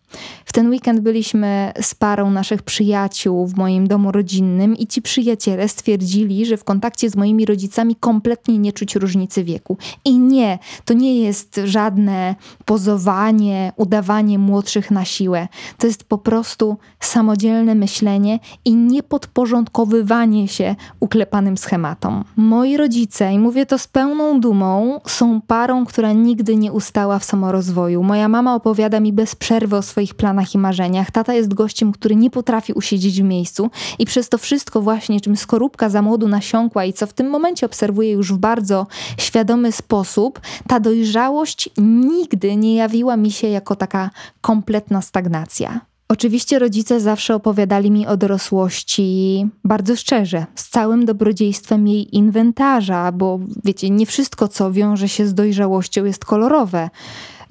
W 0.46 0.54
ten 0.54 0.70
weekend 0.70 1.00
byliśmy 1.00 1.72
z 1.82 1.96
parą 1.96 2.32
naszych 2.32 2.62
przyjaciół 2.62 3.48
w 3.48 3.58
moim 3.58 3.88
domu 3.88 4.12
rodzinnym 4.12 4.76
i 4.76 4.88
ci 4.88 5.02
przyjaciele 5.02 5.68
stwierdzili, 5.68 6.46
że 6.46 6.58
w 6.58 6.64
kontakcie 6.64 7.10
z 7.10 7.16
moimi 7.16 7.46
rodzicami 7.46 7.96
kompletnie 7.96 8.58
nie 8.58 8.74
czuć 8.74 8.96
różnicy 8.96 9.44
wieku. 9.44 9.78
I 10.06 10.20
nie, 10.20 10.60
to 10.86 10.94
nie 10.94 11.22
jest 11.22 11.62
żadne 11.64 12.36
pozowanie, 12.66 13.74
udawanie 13.76 14.40
młodszych 14.40 14.92
na 14.92 15.06
siłę. 15.06 15.48
To 15.78 15.88
jest 15.88 16.04
po 16.04 16.18
prostu 16.18 16.78
samodzielne 17.00 17.76
myślenie 17.76 18.40
i 18.66 18.76
niepodporządkowywanie 18.76 20.48
się 20.48 20.76
uklepanym 21.00 21.58
schematom. 21.58 22.24
Moi 22.36 22.78
rodzice, 22.78 23.34
i 23.34 23.40
mówię 23.40 23.66
to 23.66 23.78
z 23.78 23.88
pełną 23.88 24.40
dumą, 24.40 25.00
są 25.08 25.42
parą, 25.42 25.86
która 25.86 26.14
nigdy 26.14 26.56
nie 26.56 26.72
ustała 26.72 27.20
w 27.20 27.24
samorozwoju. 27.24 28.04
Moja 28.04 28.30
mama 28.30 28.56
opowiada 28.56 29.00
mi 29.00 29.14
bez 29.14 29.36
przerwy 29.36 29.78
o 29.78 29.82
swoich 29.82 30.01
planach 30.14 30.56
i 30.56 30.58
marzeniach. 30.58 31.12
Tata 31.12 31.34
jest 31.34 31.54
gościem, 31.54 31.92
który 31.92 32.16
nie 32.16 32.30
potrafi 32.30 32.74
usiedzieć 32.74 33.22
w 33.22 33.26
miejscu 33.26 33.70
i 34.00 34.06
przez 34.06 34.30
to 34.30 34.38
wszystko 34.38 34.82
właśnie, 34.82 35.22
czym 35.22 35.38
skorupka 35.38 35.90
za 35.90 36.02
młodu 36.02 36.28
nasiąkła 36.28 36.86
i 36.86 36.94
co 36.94 37.08
w 37.08 37.14
tym 37.14 37.30
momencie 37.30 37.66
obserwuję 37.66 38.12
już 38.12 38.34
w 38.34 38.38
bardzo 38.38 38.88
świadomy 39.18 39.72
sposób, 39.72 40.42
ta 40.68 40.80
dojrzałość 40.80 41.70
nigdy 41.78 42.56
nie 42.56 42.76
jawiła 42.76 43.18
mi 43.18 43.32
się 43.32 43.48
jako 43.48 43.76
taka 43.76 44.10
kompletna 44.42 45.02
stagnacja. 45.02 45.92
Oczywiście 46.12 46.60
rodzice 46.60 47.00
zawsze 47.00 47.36
opowiadali 47.36 47.92
mi 47.92 48.08
o 48.08 48.18
dorosłości 48.18 49.46
bardzo 49.64 49.96
szczerze, 49.96 50.46
z 50.56 50.70
całym 50.70 51.06
dobrodziejstwem 51.06 51.88
jej 51.88 52.16
inwentarza, 52.16 53.12
bo 53.12 53.40
wiecie, 53.64 53.90
nie 53.90 54.06
wszystko, 54.06 54.48
co 54.48 54.72
wiąże 54.72 55.10
się 55.10 55.28
z 55.28 55.34
dojrzałością, 55.34 56.06
jest 56.06 56.26
kolorowe. 56.26 56.90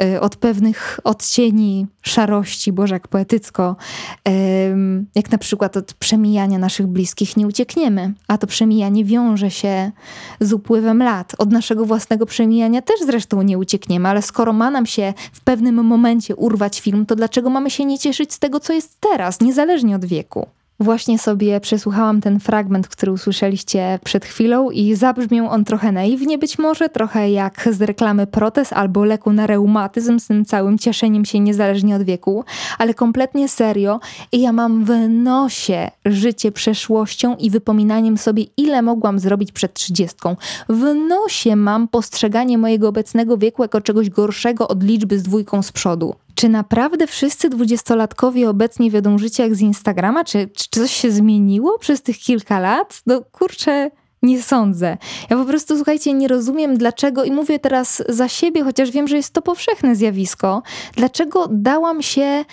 Y, 0.03 0.21
od 0.21 0.37
pewnych 0.37 1.01
odcieni 1.05 1.87
szarości, 2.03 2.73
boże 2.73 2.95
jak 2.95 3.09
poetycko, 3.09 3.77
jak 5.15 5.33
na 5.33 5.39
przykład 5.39 5.77
od 5.77 5.95
przemijania 5.95 6.59
naszych 6.59 6.87
bliskich 6.87 7.37
nie 7.37 7.47
uciekniemy, 7.47 8.13
a 8.29 8.39
to 8.39 8.47
przemijanie 8.47 9.05
wiąże 9.05 9.51
się 9.51 9.93
z 10.41 10.53
upływem 10.53 11.03
lat. 11.03 11.33
Od 11.39 11.53
naszego 11.53 11.87
własnego 11.87 12.27
przemijania 12.27 12.83
też 12.83 13.01
zresztą 13.07 13.43
nie 13.43 13.59
uciekniemy, 13.59 14.09
ale 14.09 14.23
skoro 14.23 14.53
ma 14.53 14.71
nam 14.71 14.87
się 14.87 15.15
w 15.33 15.41
pewnym 15.41 15.85
momencie 15.85 16.37
urwać 16.37 16.81
film, 16.81 17.07
to 17.07 17.17
dlaczego 17.17 17.51
mamy 17.51 17.71
się 17.71 17.85
nie 17.85 17.99
cieszyć 17.99 18.33
z 18.33 18.39
tego, 18.39 18.61
co 18.61 18.73
jest 18.73 19.01
teraz, 19.01 19.41
niezależnie 19.41 19.97
od 19.97 20.05
wieku? 20.05 20.47
Właśnie 20.81 21.19
sobie 21.19 21.61
przesłuchałam 21.61 22.21
ten 22.21 22.41
fragment, 22.41 22.89
który 22.89 23.13
usłyszeliście 23.13 23.99
przed 24.05 24.25
chwilą 24.25 24.71
i 24.71 24.95
zabrzmiał 24.95 25.49
on 25.49 25.65
trochę 25.65 25.93
naiwnie 25.93 26.39
być 26.39 26.59
może, 26.59 26.89
trochę 26.89 27.31
jak 27.31 27.69
z 27.73 27.83
reklamy 27.83 28.27
protez 28.27 28.73
albo 28.73 29.05
leku 29.05 29.33
na 29.33 29.47
reumatyzm 29.47 30.19
z 30.19 30.27
tym 30.27 30.45
całym 30.45 30.79
cieszeniem 30.79 31.25
się 31.25 31.41
niezależnie 31.41 31.97
od 31.97 32.03
wieku, 32.03 32.45
ale 32.79 32.95
kompletnie 32.95 33.49
serio 33.49 34.01
i 34.33 34.41
ja 34.41 34.53
mam 34.53 34.85
w 34.85 35.09
nosie 35.09 35.91
życie 36.05 36.53
przeszłością 36.53 37.37
i 37.37 37.51
wypominaniem 37.51 38.19
sobie 38.19 38.45
ile 38.57 38.83
mogłam 38.83 39.19
zrobić 39.19 39.53
przed 39.53 39.75
trzydziestką. 39.75 40.37
W 40.69 40.95
nosie 41.09 41.57
mam 41.57 41.89
postrzeganie 41.89 42.59
mojego 42.59 42.89
obecnego 42.89 43.37
wieku 43.37 43.63
jako 43.63 43.81
czegoś 43.81 44.11
gorszego 44.11 44.69
od 44.69 44.83
liczby 44.83 45.19
z 45.19 45.23
dwójką 45.23 45.63
z 45.63 45.73
przodu. 45.73 46.15
Czy 46.41 46.49
naprawdę 46.49 47.07
wszyscy 47.07 47.49
dwudziestolatkowie 47.49 48.51
obecnie 48.51 48.91
wiodą 48.91 49.19
życie 49.19 49.43
jak 49.43 49.55
z 49.55 49.61
Instagrama? 49.61 50.25
Czy, 50.25 50.49
czy 50.49 50.69
coś 50.71 50.93
się 50.93 51.11
zmieniło 51.11 51.79
przez 51.79 52.03
tych 52.03 52.19
kilka 52.19 52.59
lat? 52.61 53.03
No 53.07 53.23
kurczę, 53.33 53.91
nie 54.23 54.43
sądzę. 54.43 54.99
Ja 55.31 55.37
po 55.37 55.45
prostu, 55.45 55.77
słuchajcie, 55.77 56.13
nie 56.13 56.29
rozumiem 56.29 56.79
dlaczego, 56.79 57.25
i 57.25 57.33
mówię 57.33 57.59
teraz 57.59 58.03
za 58.09 58.29
siebie, 58.29 58.65
chociaż 58.65 58.91
wiem, 58.91 59.09
że 59.09 59.17
jest 59.17 59.33
to 59.33 59.43
powszechne 59.43 59.97
zjawisko, 59.97 60.63
dlaczego 60.97 61.49
dałam 61.51 62.03
się 62.03 62.45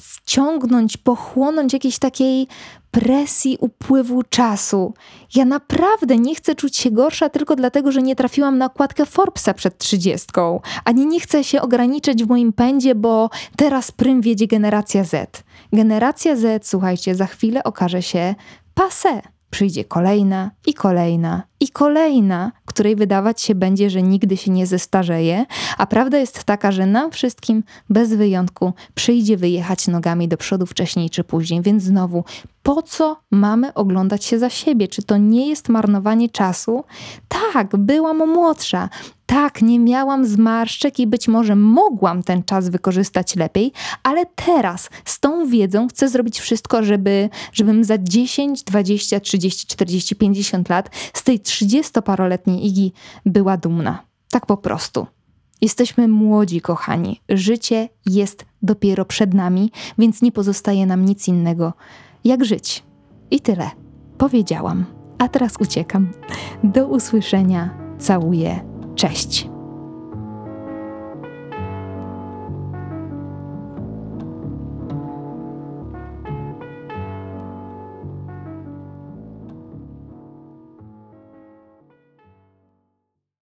wciągnąć, 0.00 0.96
pochłonąć 0.96 1.72
jakiejś 1.72 1.98
takiej 1.98 2.48
presji 2.94 3.58
upływu 3.60 4.22
czasu. 4.22 4.94
Ja 5.34 5.44
naprawdę 5.44 6.18
nie 6.18 6.34
chcę 6.34 6.54
czuć 6.54 6.76
się 6.76 6.90
gorsza 6.90 7.28
tylko 7.28 7.56
dlatego, 7.56 7.92
że 7.92 8.02
nie 8.02 8.16
trafiłam 8.16 8.58
na 8.58 8.66
okładkę 8.66 9.06
Forbesa 9.06 9.54
przed 9.54 9.78
trzydziestką, 9.78 10.60
ani 10.84 11.06
nie 11.06 11.20
chcę 11.20 11.44
się 11.44 11.62
ograniczać 11.62 12.24
w 12.24 12.28
moim 12.28 12.52
pędzie, 12.52 12.94
bo 12.94 13.30
teraz 13.56 13.92
prym 13.92 14.20
wiedzie 14.20 14.46
generacja 14.46 15.04
Z. 15.04 15.44
Generacja 15.72 16.36
Z, 16.36 16.66
słuchajcie, 16.66 17.14
za 17.14 17.26
chwilę 17.26 17.64
okaże 17.64 18.02
się 18.02 18.34
passe. 18.74 19.22
Przyjdzie 19.50 19.84
kolejna 19.84 20.50
i 20.66 20.74
kolejna 20.74 21.42
i 21.60 21.68
kolejna, 21.68 22.52
której 22.74 22.96
wydawać 22.96 23.40
się 23.42 23.54
będzie, 23.54 23.90
że 23.90 24.02
nigdy 24.02 24.36
się 24.36 24.50
nie 24.50 24.66
zestarzeje, 24.66 25.46
a 25.78 25.86
prawda 25.86 26.18
jest 26.18 26.44
taka, 26.44 26.72
że 26.72 26.86
nam 26.86 27.10
wszystkim 27.10 27.62
bez 27.90 28.14
wyjątku 28.14 28.72
przyjdzie 28.94 29.36
wyjechać 29.36 29.88
nogami 29.88 30.28
do 30.28 30.36
przodu 30.36 30.66
wcześniej 30.66 31.10
czy 31.10 31.24
później, 31.24 31.62
więc 31.62 31.82
znowu 31.82 32.24
po 32.62 32.82
co 32.82 33.16
mamy 33.30 33.74
oglądać 33.74 34.24
się 34.24 34.38
za 34.38 34.50
siebie? 34.50 34.88
Czy 34.88 35.02
to 35.02 35.16
nie 35.16 35.48
jest 35.48 35.68
marnowanie 35.68 36.28
czasu? 36.28 36.84
Tak, 37.28 37.76
byłam 37.76 38.18
młodsza. 38.18 38.88
Tak, 39.26 39.62
nie 39.62 39.78
miałam 39.78 40.26
zmarszczek 40.26 41.00
i 41.00 41.06
być 41.06 41.28
może 41.28 41.56
mogłam 41.56 42.22
ten 42.22 42.42
czas 42.42 42.68
wykorzystać 42.68 43.36
lepiej, 43.36 43.72
ale 44.02 44.26
teraz 44.26 44.90
z 45.04 45.20
tą 45.20 45.46
wiedzą 45.46 45.88
chcę 45.88 46.08
zrobić 46.08 46.40
wszystko, 46.40 46.82
żeby, 46.82 47.28
żebym 47.52 47.84
za 47.84 47.98
10, 47.98 48.62
20, 48.62 49.20
30, 49.20 49.66
40, 49.66 50.16
50 50.16 50.68
lat 50.68 50.90
z 51.14 51.22
tej 51.22 51.40
30-paroletniej 51.40 52.64
Igi 52.64 52.92
była 53.26 53.56
dumna. 53.56 54.02
Tak 54.30 54.46
po 54.46 54.56
prostu. 54.56 55.06
Jesteśmy 55.60 56.08
młodzi, 56.08 56.60
kochani. 56.60 57.20
Życie 57.28 57.88
jest 58.06 58.44
dopiero 58.62 59.04
przed 59.04 59.34
nami, 59.34 59.72
więc 59.98 60.22
nie 60.22 60.32
pozostaje 60.32 60.86
nam 60.86 61.04
nic 61.04 61.28
innego 61.28 61.72
jak 62.24 62.44
żyć. 62.44 62.82
I 63.30 63.40
tyle. 63.40 63.70
Powiedziałam. 64.18 64.84
A 65.18 65.28
teraz 65.28 65.56
uciekam. 65.60 66.12
Do 66.64 66.86
usłyszenia. 66.86 67.70
Całuję. 67.98 68.73
Cześć. 68.96 69.53